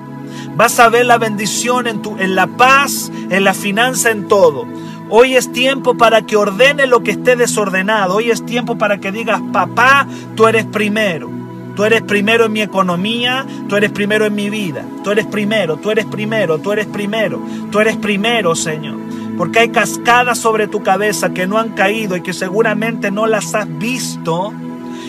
Vas 0.56 0.80
a 0.80 0.90
ver 0.90 1.06
la 1.06 1.18
bendición 1.18 1.88
en, 1.88 2.02
tu, 2.02 2.18
en 2.18 2.36
la 2.36 2.48
paz, 2.48 3.12
en 3.30 3.44
la 3.44 3.54
finanza, 3.54 4.10
en 4.10 4.28
todo. 4.28 4.66
Hoy 5.10 5.36
es 5.36 5.52
tiempo 5.52 5.98
para 5.98 6.24
que 6.24 6.36
ordene 6.36 6.88
lo 6.88 7.04
que 7.04 7.12
esté 7.12 7.36
desordenado. 7.36 8.16
Hoy 8.16 8.32
es 8.32 8.46
tiempo 8.46 8.78
para 8.78 8.98
que 8.98 9.12
digas, 9.12 9.42
papá, 9.54 10.08
tú 10.36 10.48
eres 10.48 10.66
primero. 10.66 11.30
Tú 11.76 11.86
eres 11.86 12.02
primero 12.02 12.46
en 12.46 12.52
mi 12.52 12.62
economía, 12.62 13.46
tú 13.70 13.76
eres 13.76 13.92
primero 13.92 14.26
en 14.26 14.36
mi 14.36 14.50
vida. 14.50 14.84
Tú 15.04 15.12
eres 15.12 15.28
primero, 15.28 15.78
tú 15.78 15.92
eres 15.92 16.06
primero, 16.06 16.60
tú 16.60 16.72
eres 16.72 16.88
primero. 16.88 17.40
Tú 17.72 17.80
eres 17.80 17.96
primero, 17.98 18.56
Señor. 18.56 18.98
Porque 19.40 19.60
hay 19.60 19.70
cascadas 19.70 20.38
sobre 20.38 20.68
tu 20.68 20.84
cabeza 20.84 21.30
que 21.30 21.48
no 21.48 21.60
han 21.60 21.70
caído 21.70 22.18
y 22.18 22.22
que 22.22 22.34
seguramente 22.34 23.10
no 23.10 23.26
las 23.26 23.56
has 23.56 23.70
visto. 23.80 24.52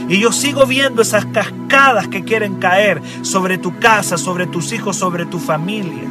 Y 0.08 0.20
yo 0.20 0.30
sigo 0.30 0.66
viendo 0.66 1.02
esas 1.02 1.26
cascadas 1.26 2.06
que 2.06 2.22
quieren 2.22 2.60
caer 2.60 3.02
sobre 3.22 3.58
tu 3.58 3.80
casa, 3.80 4.16
sobre 4.16 4.46
tus 4.46 4.72
hijos, 4.72 4.94
sobre 4.94 5.26
tu 5.26 5.40
familia. 5.40 6.04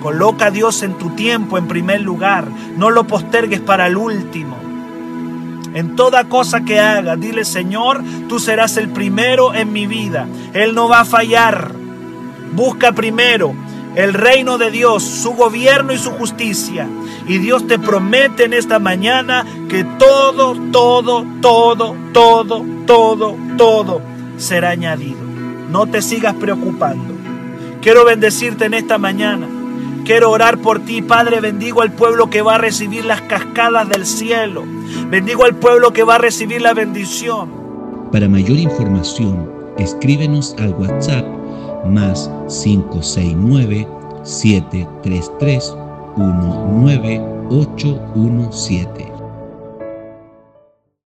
Coloca 0.00 0.46
a 0.46 0.50
Dios 0.52 0.84
en 0.84 0.98
tu 0.98 1.10
tiempo 1.16 1.58
en 1.58 1.66
primer 1.66 2.00
lugar. 2.00 2.46
No 2.76 2.90
lo 2.90 3.08
postergues 3.08 3.60
para 3.60 3.88
el 3.88 3.96
último. 3.96 4.56
En 5.74 5.96
toda 5.96 6.28
cosa 6.28 6.60
que 6.60 6.78
hagas, 6.78 7.18
dile 7.18 7.44
Señor, 7.44 8.04
tú 8.28 8.38
serás 8.38 8.76
el 8.76 8.90
primero 8.90 9.52
en 9.52 9.72
mi 9.72 9.88
vida. 9.88 10.28
Él 10.54 10.76
no 10.76 10.88
va 10.88 11.00
a 11.00 11.04
fallar. 11.04 11.72
Busca 12.54 12.92
primero 12.92 13.52
el 13.98 14.14
reino 14.14 14.58
de 14.58 14.70
Dios, 14.70 15.02
su 15.02 15.32
gobierno 15.32 15.92
y 15.92 15.98
su 15.98 16.12
justicia. 16.12 16.88
Y 17.26 17.38
Dios 17.38 17.66
te 17.66 17.80
promete 17.80 18.44
en 18.44 18.52
esta 18.52 18.78
mañana 18.78 19.44
que 19.68 19.82
todo, 19.82 20.54
todo, 20.70 21.26
todo, 21.42 21.96
todo, 22.12 22.64
todo, 22.86 23.36
todo 23.56 24.00
será 24.36 24.70
añadido. 24.70 25.18
No 25.72 25.88
te 25.88 26.00
sigas 26.00 26.34
preocupando. 26.34 27.12
Quiero 27.82 28.04
bendecirte 28.04 28.66
en 28.66 28.74
esta 28.74 28.98
mañana. 28.98 29.48
Quiero 30.04 30.30
orar 30.30 30.58
por 30.58 30.78
ti, 30.78 31.02
Padre. 31.02 31.40
Bendigo 31.40 31.82
al 31.82 31.90
pueblo 31.90 32.30
que 32.30 32.40
va 32.40 32.54
a 32.54 32.58
recibir 32.58 33.04
las 33.04 33.22
cascadas 33.22 33.88
del 33.88 34.06
cielo. 34.06 34.62
Bendigo 35.10 35.44
al 35.44 35.56
pueblo 35.56 35.92
que 35.92 36.04
va 36.04 36.14
a 36.14 36.18
recibir 36.18 36.62
la 36.62 36.72
bendición. 36.72 37.50
Para 38.12 38.28
mayor 38.28 38.58
información, 38.58 39.50
escríbenos 39.76 40.54
al 40.60 40.72
WhatsApp 40.74 41.37
más 41.88 42.30
569 42.62 43.88
733 44.22 45.74
19817. 46.16 49.07